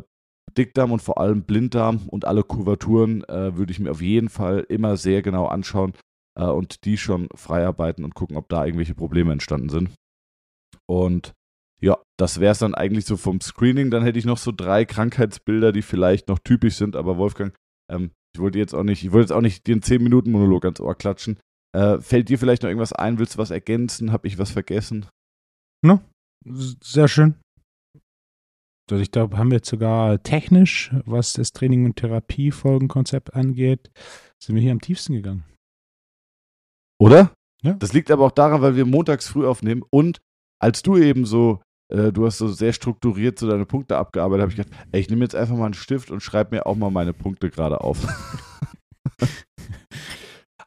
Dickdarm 0.57 0.91
und 0.91 1.01
vor 1.01 1.19
allem 1.19 1.43
Blinddarm 1.43 2.07
und 2.07 2.25
alle 2.25 2.43
Kurvaturen 2.43 3.23
äh, 3.25 3.55
würde 3.55 3.71
ich 3.71 3.79
mir 3.79 3.91
auf 3.91 4.01
jeden 4.01 4.29
Fall 4.29 4.65
immer 4.69 4.97
sehr 4.97 5.21
genau 5.21 5.47
anschauen, 5.47 5.93
äh, 6.39 6.45
und 6.45 6.85
die 6.85 6.97
schon 6.97 7.29
freiarbeiten 7.35 8.03
und 8.03 8.15
gucken, 8.15 8.37
ob 8.37 8.49
da 8.49 8.65
irgendwelche 8.65 8.95
Probleme 8.95 9.31
entstanden 9.31 9.69
sind. 9.69 9.91
Und 10.87 11.33
ja, 11.81 11.97
das 12.17 12.39
wäre 12.39 12.51
es 12.51 12.59
dann 12.59 12.75
eigentlich 12.75 13.05
so 13.05 13.17
vom 13.17 13.41
Screening. 13.41 13.91
Dann 13.91 14.03
hätte 14.03 14.19
ich 14.19 14.25
noch 14.25 14.37
so 14.37 14.51
drei 14.51 14.85
Krankheitsbilder, 14.85 15.71
die 15.71 15.81
vielleicht 15.81 16.27
noch 16.27 16.39
typisch 16.39 16.75
sind, 16.75 16.95
aber 16.95 17.17
Wolfgang, 17.17 17.55
ähm, 17.91 18.11
ich 18.35 18.41
wollte 18.41 18.59
jetzt 18.59 18.73
auch 18.73 18.83
nicht, 18.83 19.03
ich 19.03 19.11
wollte 19.11 19.25
jetzt 19.25 19.37
auch 19.37 19.41
nicht 19.41 19.67
den 19.67 19.81
10-Minuten-Monolog 19.81 20.65
ans 20.65 20.81
Ohr 20.81 20.95
klatschen. 20.95 21.39
Äh, 21.75 21.99
fällt 21.99 22.29
dir 22.29 22.39
vielleicht 22.39 22.63
noch 22.63 22.69
irgendwas 22.69 22.93
ein? 22.93 23.19
Willst 23.19 23.35
du 23.35 23.39
was 23.39 23.51
ergänzen? 23.51 24.11
Habe 24.11 24.27
ich 24.27 24.37
was 24.37 24.51
vergessen? 24.51 25.05
No, 25.83 26.01
sehr 26.45 27.07
schön. 27.07 27.35
Also 28.91 29.01
ich 29.01 29.11
glaube, 29.11 29.37
haben 29.37 29.51
wir 29.51 29.57
jetzt 29.57 29.69
sogar 29.69 30.21
technisch, 30.23 30.91
was 31.05 31.33
das 31.33 31.53
Training- 31.53 31.85
und 31.85 31.97
Therapiefolgenkonzept 31.97 33.35
angeht, 33.35 33.91
sind 34.43 34.55
wir 34.55 34.61
hier 34.61 34.71
am 34.71 34.81
tiefsten 34.81 35.13
gegangen. 35.13 35.45
Oder? 36.99 37.33
Ja. 37.61 37.73
Das 37.73 37.93
liegt 37.93 38.09
aber 38.09 38.25
auch 38.25 38.31
daran, 38.31 38.61
weil 38.61 38.75
wir 38.75 38.85
montags 38.85 39.27
früh 39.27 39.45
aufnehmen 39.45 39.83
und 39.91 40.19
als 40.61 40.81
du 40.81 40.97
eben 40.97 41.25
so, 41.25 41.61
äh, 41.89 42.11
du 42.11 42.25
hast 42.25 42.37
so 42.37 42.47
sehr 42.47 42.73
strukturiert 42.73 43.39
so 43.39 43.49
deine 43.49 43.65
Punkte 43.65 43.97
abgearbeitet, 43.97 44.41
habe 44.41 44.51
ich 44.51 44.57
gedacht, 44.57 44.87
ey, 44.91 45.01
ich 45.01 45.09
nehme 45.09 45.23
jetzt 45.23 45.35
einfach 45.35 45.55
mal 45.55 45.65
einen 45.65 45.73
Stift 45.73 46.11
und 46.11 46.21
schreibe 46.21 46.55
mir 46.55 46.65
auch 46.65 46.75
mal 46.75 46.91
meine 46.91 47.13
Punkte 47.13 47.49
gerade 47.49 47.81
auf. 47.81 47.97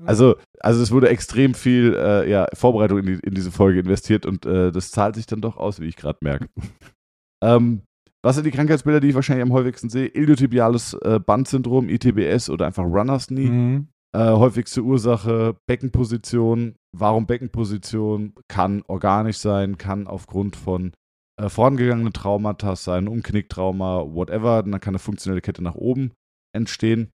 also, 0.04 0.36
also 0.60 0.82
es 0.82 0.90
wurde 0.90 1.08
extrem 1.08 1.54
viel 1.54 1.94
äh, 1.94 2.28
ja, 2.28 2.46
Vorbereitung 2.54 2.98
in, 2.98 3.06
die, 3.06 3.20
in, 3.22 3.34
diese 3.34 3.52
Folge 3.52 3.80
investiert 3.80 4.26
und 4.26 4.46
äh, 4.46 4.72
das 4.72 4.90
zahlt 4.90 5.14
sich 5.14 5.26
dann 5.26 5.40
doch 5.40 5.56
aus, 5.56 5.80
wie 5.80 5.86
ich 5.86 5.96
gerade 5.96 6.18
merke. 6.22 6.48
ähm, 7.42 7.82
was 8.24 8.36
sind 8.36 8.44
die 8.44 8.52
Krankheitsbilder, 8.52 9.00
die 9.00 9.08
ich 9.08 9.14
wahrscheinlich 9.14 9.42
am 9.42 9.52
häufigsten 9.52 9.90
sehe? 9.90 10.06
Iliotibiales 10.06 10.94
äh, 11.02 11.18
Bandsyndrom, 11.18 11.88
ITBS 11.88 12.50
oder 12.50 12.66
einfach 12.66 12.84
Runners 12.84 13.28
Knee. 13.28 13.48
Mhm. 13.48 13.88
Äh, 14.14 14.30
häufigste 14.30 14.82
Ursache 14.82 15.56
Beckenposition. 15.66 16.76
Warum 16.96 17.26
Beckenposition? 17.26 18.34
Kann 18.46 18.82
organisch 18.86 19.38
sein, 19.38 19.78
kann 19.78 20.06
aufgrund 20.06 20.54
von 20.54 20.92
äh, 21.38 21.48
vorangegangenen 21.48 22.12
Traumata 22.12 22.76
sein, 22.76 23.08
Umknicktrauma, 23.08 24.04
whatever. 24.06 24.62
Dann 24.62 24.80
kann 24.80 24.92
eine 24.92 24.98
funktionelle 24.98 25.40
Kette 25.40 25.62
nach 25.62 25.74
oben 25.74 26.12
entstehen. 26.54 27.10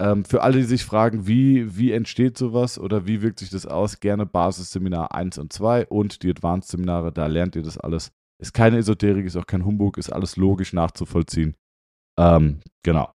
Ähm, 0.00 0.24
für 0.24 0.42
alle, 0.42 0.58
die 0.58 0.64
sich 0.64 0.84
fragen, 0.84 1.26
wie, 1.26 1.76
wie 1.76 1.92
entsteht 1.92 2.36
sowas 2.36 2.78
oder 2.78 3.06
wie 3.06 3.22
wirkt 3.22 3.38
sich 3.38 3.50
das 3.50 3.66
aus, 3.66 4.00
gerne 4.00 4.26
Basisseminar 4.26 5.14
1 5.14 5.38
und 5.38 5.52
2 5.52 5.86
und 5.86 6.22
die 6.22 6.30
Advanced-Seminare, 6.30 7.12
da 7.12 7.26
lernt 7.26 7.54
ihr 7.54 7.62
das 7.62 7.78
alles. 7.78 8.10
Ist 8.42 8.54
keine 8.54 8.78
Esoterik, 8.78 9.24
ist 9.24 9.36
auch 9.36 9.46
kein 9.46 9.64
Humbug, 9.64 9.96
ist 9.96 10.12
alles 10.12 10.36
logisch 10.36 10.72
nachzuvollziehen. 10.72 11.54
Ähm, 12.18 12.60
genau. 12.82 13.12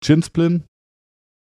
Chinsplin, 0.00 0.64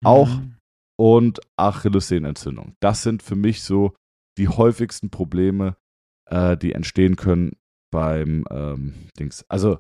auch 0.04 0.28
mhm 0.28 0.60
und 1.00 1.40
Achillessehnenentzündung. 1.56 2.76
Das 2.82 3.04
sind 3.04 3.24
für 3.24 3.38
mich 3.38 3.64
so 3.64 3.96
die 4.38 4.50
häufigsten 4.50 5.10
Probleme, 5.10 5.78
äh, 6.26 6.58
die 6.58 6.74
entstehen 6.74 7.16
können 7.16 7.56
beim 7.92 8.46
ähm, 8.52 8.94
Dings. 9.20 9.46
Also 9.50 9.80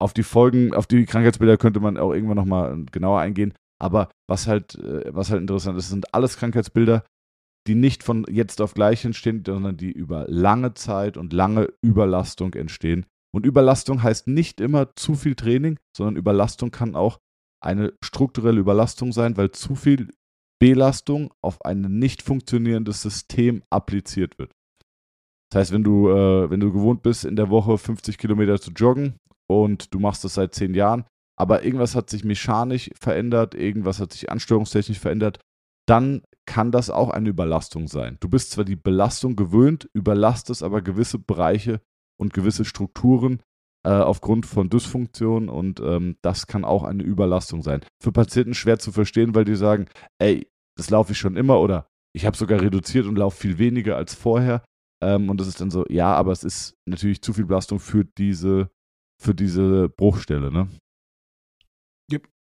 auf 0.00 0.14
die 0.14 0.22
Folgen, 0.22 0.74
auf 0.74 0.86
die 0.86 1.04
Krankheitsbilder 1.04 1.56
könnte 1.56 1.80
man 1.80 1.98
auch 1.98 2.12
irgendwann 2.12 2.36
nochmal 2.36 2.84
genauer 2.90 3.20
eingehen. 3.20 3.54
Aber 3.80 4.10
was 4.28 4.46
halt, 4.46 4.76
äh, 4.76 5.14
was 5.14 5.30
halt 5.30 5.40
interessant 5.40 5.78
ist, 5.78 5.88
sind 5.88 6.14
alles 6.14 6.36
Krankheitsbilder, 6.36 7.04
die 7.66 7.74
nicht 7.74 8.02
von 8.02 8.24
jetzt 8.28 8.60
auf 8.60 8.74
gleich 8.74 9.04
entstehen, 9.04 9.42
sondern 9.46 9.76
die 9.76 9.92
über 9.92 10.26
lange 10.28 10.74
Zeit 10.74 11.16
und 11.16 11.32
lange 11.32 11.68
Überlastung 11.82 12.54
entstehen. 12.54 13.06
Und 13.32 13.46
Überlastung 13.46 14.02
heißt 14.02 14.26
nicht 14.26 14.60
immer 14.60 14.94
zu 14.96 15.14
viel 15.14 15.34
Training, 15.34 15.78
sondern 15.96 16.16
Überlastung 16.16 16.70
kann 16.70 16.96
auch 16.96 17.18
eine 17.62 17.92
strukturelle 18.02 18.60
Überlastung 18.60 19.12
sein, 19.12 19.36
weil 19.36 19.50
zu 19.50 19.74
viel 19.74 20.08
Belastung 20.58 21.32
auf 21.42 21.64
ein 21.64 21.80
nicht 21.80 22.22
funktionierendes 22.22 23.02
System 23.02 23.62
appliziert 23.70 24.38
wird. 24.38 24.52
Das 25.50 25.60
heißt, 25.60 25.72
wenn 25.72 25.84
du, 25.84 26.08
äh, 26.10 26.50
wenn 26.50 26.60
du 26.60 26.72
gewohnt 26.72 27.02
bist, 27.02 27.24
in 27.24 27.36
der 27.36 27.50
Woche 27.50 27.76
50 27.76 28.18
Kilometer 28.18 28.60
zu 28.60 28.70
joggen 28.70 29.16
und 29.48 29.92
du 29.92 29.98
machst 29.98 30.24
das 30.24 30.34
seit 30.34 30.54
zehn 30.54 30.74
Jahren, 30.74 31.04
aber 31.36 31.64
irgendwas 31.64 31.94
hat 31.94 32.10
sich 32.10 32.24
mechanisch 32.24 32.90
verändert, 32.98 33.54
irgendwas 33.54 33.98
hat 33.98 34.12
sich 34.12 34.30
ansteuerungstechnisch 34.30 34.98
verändert, 34.98 35.40
dann 35.88 36.22
kann 36.46 36.70
das 36.70 36.90
auch 36.90 37.10
eine 37.10 37.28
Überlastung 37.28 37.88
sein. 37.88 38.16
Du 38.20 38.28
bist 38.28 38.52
zwar 38.52 38.64
die 38.64 38.76
Belastung 38.76 39.36
gewöhnt, 39.36 39.88
überlastest 39.92 40.62
aber 40.62 40.82
gewisse 40.82 41.18
Bereiche 41.18 41.80
und 42.18 42.32
gewisse 42.34 42.64
Strukturen 42.64 43.42
äh, 43.84 43.90
aufgrund 43.90 44.46
von 44.46 44.68
Dysfunktion 44.68 45.48
und 45.48 45.80
ähm, 45.80 46.16
das 46.22 46.46
kann 46.46 46.64
auch 46.64 46.84
eine 46.84 47.02
Überlastung 47.02 47.62
sein. 47.62 47.80
Für 48.02 48.12
Patienten 48.12 48.54
schwer 48.54 48.78
zu 48.78 48.92
verstehen, 48.92 49.34
weil 49.34 49.44
die 49.44 49.56
sagen, 49.56 49.86
ey, 50.18 50.46
das 50.76 50.90
laufe 50.90 51.12
ich 51.12 51.18
schon 51.18 51.36
immer 51.36 51.60
oder 51.60 51.86
ich 52.12 52.26
habe 52.26 52.36
sogar 52.36 52.60
reduziert 52.60 53.06
und 53.06 53.16
laufe 53.16 53.38
viel 53.38 53.58
weniger 53.58 53.96
als 53.96 54.14
vorher. 54.14 54.62
Ähm, 55.02 55.30
und 55.30 55.40
das 55.40 55.48
ist 55.48 55.60
dann 55.60 55.70
so, 55.70 55.84
ja, 55.88 56.14
aber 56.14 56.32
es 56.32 56.44
ist 56.44 56.74
natürlich 56.86 57.22
zu 57.22 57.32
viel 57.32 57.46
Belastung 57.46 57.80
für 57.80 58.04
diese, 58.04 58.70
für 59.20 59.34
diese 59.34 59.88
Bruchstelle, 59.88 60.50
ne? 60.50 60.68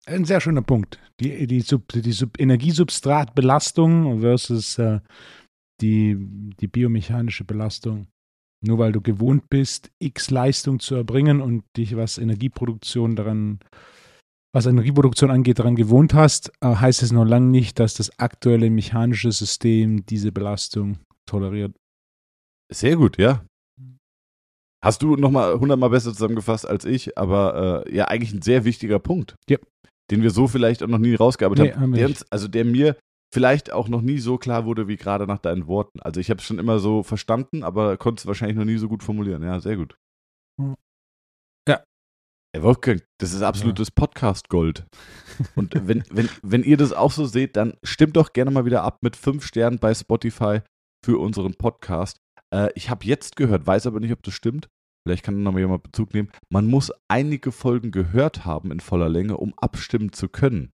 Ein 0.10 0.26
sehr 0.26 0.42
schöner 0.42 0.62
Punkt. 0.64 1.00
Die, 1.20 1.46
die, 1.46 1.62
Sub, 1.62 1.88
die 1.90 2.12
Sub 2.12 2.40
Energiesubstratbelastung 2.40 4.22
versus 4.22 4.78
äh, 4.80 5.02
die, 5.82 6.18
die 6.60 6.68
biomechanische 6.68 7.44
Belastung. 7.44 8.08
Nur 8.66 8.80
weil 8.80 8.92
du 8.92 9.02
gewohnt 9.02 9.50
bist, 9.50 9.92
X 10.00 10.32
Leistung 10.32 10.80
zu 10.80 10.96
erbringen 10.96 11.42
und 11.42 11.64
dich, 11.78 11.96
was 11.96 12.18
Energieproduktion 12.18 13.16
daran, 13.16 13.60
was 14.54 14.66
Energieproduktion 14.66 15.32
angeht, 15.32 15.60
daran 15.60 15.76
gewohnt 15.76 16.14
hast, 16.14 16.52
äh, 16.62 16.76
heißt 16.76 17.04
es 17.04 17.12
noch 17.12 17.26
lange 17.26 17.48
nicht, 17.48 17.78
dass 17.80 17.94
das 17.94 18.18
aktuelle 18.20 18.70
mechanische 18.70 19.32
System 19.32 20.06
diese 20.06 20.32
Belastung 20.32 20.98
toleriert. 21.28 21.76
Sehr 22.72 22.96
gut, 22.96 23.18
ja. 23.18 23.46
Hast 24.84 25.02
du 25.02 25.16
nochmal 25.16 25.60
hundertmal 25.60 25.90
besser 25.90 26.14
zusammengefasst 26.14 26.68
als 26.68 26.86
ich, 26.86 27.18
aber 27.18 27.86
äh, 27.86 27.96
ja, 27.96 28.06
eigentlich 28.06 28.34
ein 28.34 28.42
sehr 28.42 28.64
wichtiger 28.64 29.00
Punkt. 29.00 29.36
Ja. 29.50 29.58
Den 30.10 30.24
wir 30.24 30.32
so 30.32 30.48
vielleicht 30.48 30.82
auch 30.82 30.88
noch 30.88 31.00
nie 31.00 31.16
rausgearbeitet 31.16 31.76
Nee, 31.76 31.82
haben. 31.82 31.94
Der 31.94 32.12
also 32.30 32.48
der 32.48 32.66
mir 32.66 32.96
vielleicht 33.34 33.72
auch 33.72 33.90
noch 33.90 34.02
nie 34.02 34.20
so 34.20 34.38
klar 34.38 34.66
wurde 34.66 34.88
wie 34.88 34.96
gerade 34.96 35.28
nach 35.28 35.40
deinen 35.40 35.68
Worten. 35.68 36.00
Also 36.00 36.20
ich 36.20 36.30
habe 36.30 36.40
es 36.40 36.46
schon 36.46 36.60
immer 36.60 36.80
so 36.80 37.04
verstanden, 37.04 37.64
aber 37.64 37.98
konnte 37.98 38.22
es 38.22 38.26
wahrscheinlich 38.26 38.58
noch 38.58 38.66
nie 38.66 38.78
so 38.78 38.88
gut 38.88 39.04
formulieren. 39.04 39.44
Ja, 39.44 39.60
sehr 39.60 39.76
gut. 39.76 39.96
Ja. 41.68 41.84
Ey, 42.56 42.64
Wolfgang, 42.64 43.04
das 43.20 43.34
ist 43.34 43.44
absolutes 43.44 43.92
Podcast-Gold. 43.92 44.88
Und 45.56 45.76
wenn, 45.88 46.04
wenn, 46.10 46.30
wenn 46.42 46.64
ihr 46.64 46.78
das 46.78 46.94
auch 46.94 47.12
so 47.12 47.26
seht, 47.26 47.56
dann 47.56 47.76
stimmt 47.84 48.16
doch 48.16 48.34
gerne 48.34 48.52
mal 48.52 48.66
wieder 48.66 48.84
ab 48.84 49.00
mit 49.02 49.16
fünf 49.16 49.46
Sternen 49.46 49.78
bei 49.78 49.94
Spotify 49.94 50.62
für 51.06 51.20
unseren 51.20 51.54
Podcast. 51.56 52.18
Äh, 52.54 52.70
ich 52.76 52.90
habe 52.90 53.06
jetzt 53.06 53.36
gehört, 53.36 53.66
weiß 53.68 53.88
aber 53.88 54.00
nicht, 54.00 54.12
ob 54.12 54.24
das 54.24 54.34
stimmt. 54.34 54.68
Vielleicht 55.08 55.24
kann 55.24 55.42
noch 55.44 55.52
mal 55.54 55.60
jemand 55.60 55.84
Bezug 55.84 56.14
nehmen. 56.14 56.30
Man 56.52 56.68
muss 56.68 56.92
einige 57.10 57.52
Folgen 57.52 57.92
gehört 57.92 58.46
haben 58.46 58.72
in 58.72 58.80
voller 58.80 59.10
Länge, 59.10 59.38
um 59.38 59.54
abstimmen 59.58 60.12
zu 60.14 60.28
können. 60.30 60.72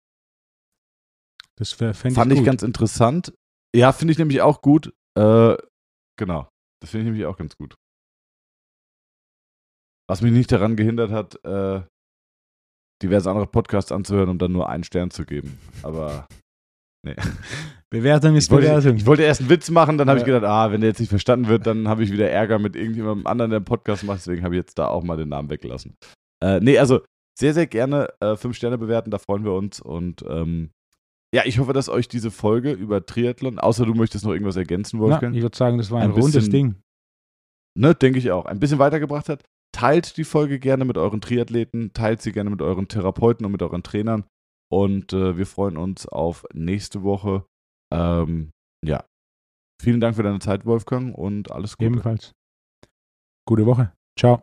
Das 1.58 1.78
wär- 1.80 1.94
Fand 1.94 2.32
ich, 2.32 2.38
gut. 2.38 2.46
ganz 2.46 2.62
interessant. 2.62 3.35
Ja, 3.74 3.92
finde 3.92 4.12
ich 4.12 4.18
nämlich 4.18 4.40
auch 4.42 4.62
gut. 4.62 4.94
Äh, 5.18 5.56
genau. 6.18 6.48
Das 6.80 6.90
finde 6.90 7.02
ich 7.02 7.06
nämlich 7.12 7.26
auch 7.26 7.37
ganz 7.37 7.56
gut. 7.56 7.74
Was 10.08 10.22
mich 10.22 10.32
nicht 10.32 10.50
daran 10.52 10.76
gehindert 10.76 11.11
hat, 11.11 11.42
äh, 11.44 11.82
diverse 13.02 13.30
andere 13.30 13.46
Podcasts 13.46 13.92
anzuhören, 13.92 14.28
um 14.30 14.38
dann 14.38 14.52
nur 14.52 14.68
einen 14.68 14.85
Stern 14.85 15.11
zu 15.11 15.24
geben. 15.24 15.58
Aber 15.82 16.26
nee. 17.04 17.14
Bewertung 17.90 18.36
ist 18.36 18.44
Ich 18.46 18.50
wollte, 18.50 18.68
Bewertung. 18.68 18.96
ich 18.96 19.06
wollte 19.06 19.22
erst 19.22 19.40
einen 19.42 19.50
Witz 19.50 19.70
machen, 19.70 19.98
dann 19.98 20.08
habe 20.08 20.18
ich 20.18 20.26
Ja. 20.26 20.34
gedacht, 20.34 20.50
ah, 20.50 20.72
wenn 20.72 20.80
der 20.80 20.88
jetzt 20.90 21.00
nicht 21.00 21.10
verstanden 21.10 21.48
wird, 21.48 21.66
dann 21.66 21.88
habe 21.88 22.02
ich 22.02 22.10
wieder 22.10 22.30
Ärger 22.30 22.58
mit 22.58 22.74
irgendjemandem 22.74 23.26
anderen, 23.26 23.50
der 23.50 23.58
einen 23.58 23.64
Podcast 23.66 24.04
macht. 24.04 24.18
Deswegen 24.20 24.44
habe 24.44 24.54
ich 24.54 24.60
jetzt 24.60 24.78
da 24.78 24.86
auch 24.88 25.02
mal 25.02 25.16
den 25.18 25.28
Namen 25.28 25.50
weggelassen. 25.50 25.94
Äh, 26.42 26.60
nee, 26.60 26.78
also 26.78 27.00
sehr, 27.38 27.52
sehr 27.52 27.66
gerne 27.66 28.08
äh, 28.20 28.36
fünf 28.36 28.56
Sterne 28.56 28.78
bewerten, 28.78 29.10
da 29.10 29.18
freuen 29.18 29.44
wir 29.44 29.52
uns. 29.52 29.80
Und 29.80 30.24
ähm, 30.28 30.70
ja, 31.34 31.42
ich 31.44 31.58
hoffe, 31.58 31.72
dass 31.74 31.88
euch 31.90 32.08
diese 32.08 32.30
Folge 32.30 32.72
über 32.72 33.04
Triathlon, 33.04 33.58
außer 33.58 33.84
du 33.84 33.94
möchtest 33.94 34.24
noch 34.24 34.32
irgendwas 34.32 34.56
ergänzen, 34.56 34.98
Wolfgang, 35.00 35.34
ich 35.36 35.42
würde 35.42 35.56
sagen, 35.56 35.76
das 35.78 35.90
war 35.90 35.98
ein, 36.00 36.10
Ein 36.10 36.10
rundes 36.12 36.32
bisschen- 36.32 36.50
Ding. 36.52 36.74
ne, 37.78 37.94
denke 37.94 38.18
ich 38.18 38.30
auch, 38.30 38.46
ein 38.46 38.58
bisschen 38.58 38.78
weitergebracht 38.78 39.28
hat. 39.28 39.42
Teilt 39.74 40.16
die 40.18 40.24
Folge 40.24 40.58
gerne 40.58 40.84
mit 40.84 40.98
euren 40.98 41.20
Triathleten, 41.22 41.92
teilt 41.94 42.20
sie 42.20 42.32
gerne 42.32 42.50
mit 42.50 42.60
euren 42.60 42.88
Therapeuten 42.88 43.46
und 43.46 43.52
mit 43.52 43.62
euren 43.62 43.82
Trainern. 43.82 44.24
Und 44.72 45.12
äh, 45.12 45.37
wir 45.37 45.44
freuen 45.44 45.76
uns 45.76 46.06
auf 46.06 46.46
nächste 46.54 47.02
Woche. 47.02 47.44
Ähm, 47.92 48.52
ja. 48.82 49.04
Vielen 49.82 50.00
Dank 50.00 50.16
für 50.16 50.22
deine 50.22 50.38
Zeit, 50.38 50.64
Wolfgang, 50.64 51.14
und 51.14 51.50
alles 51.50 51.76
Gute. 51.76 51.88
Ebenfalls. 51.88 52.32
Gute 53.46 53.66
Woche. 53.66 53.92
Ciao. 54.18 54.42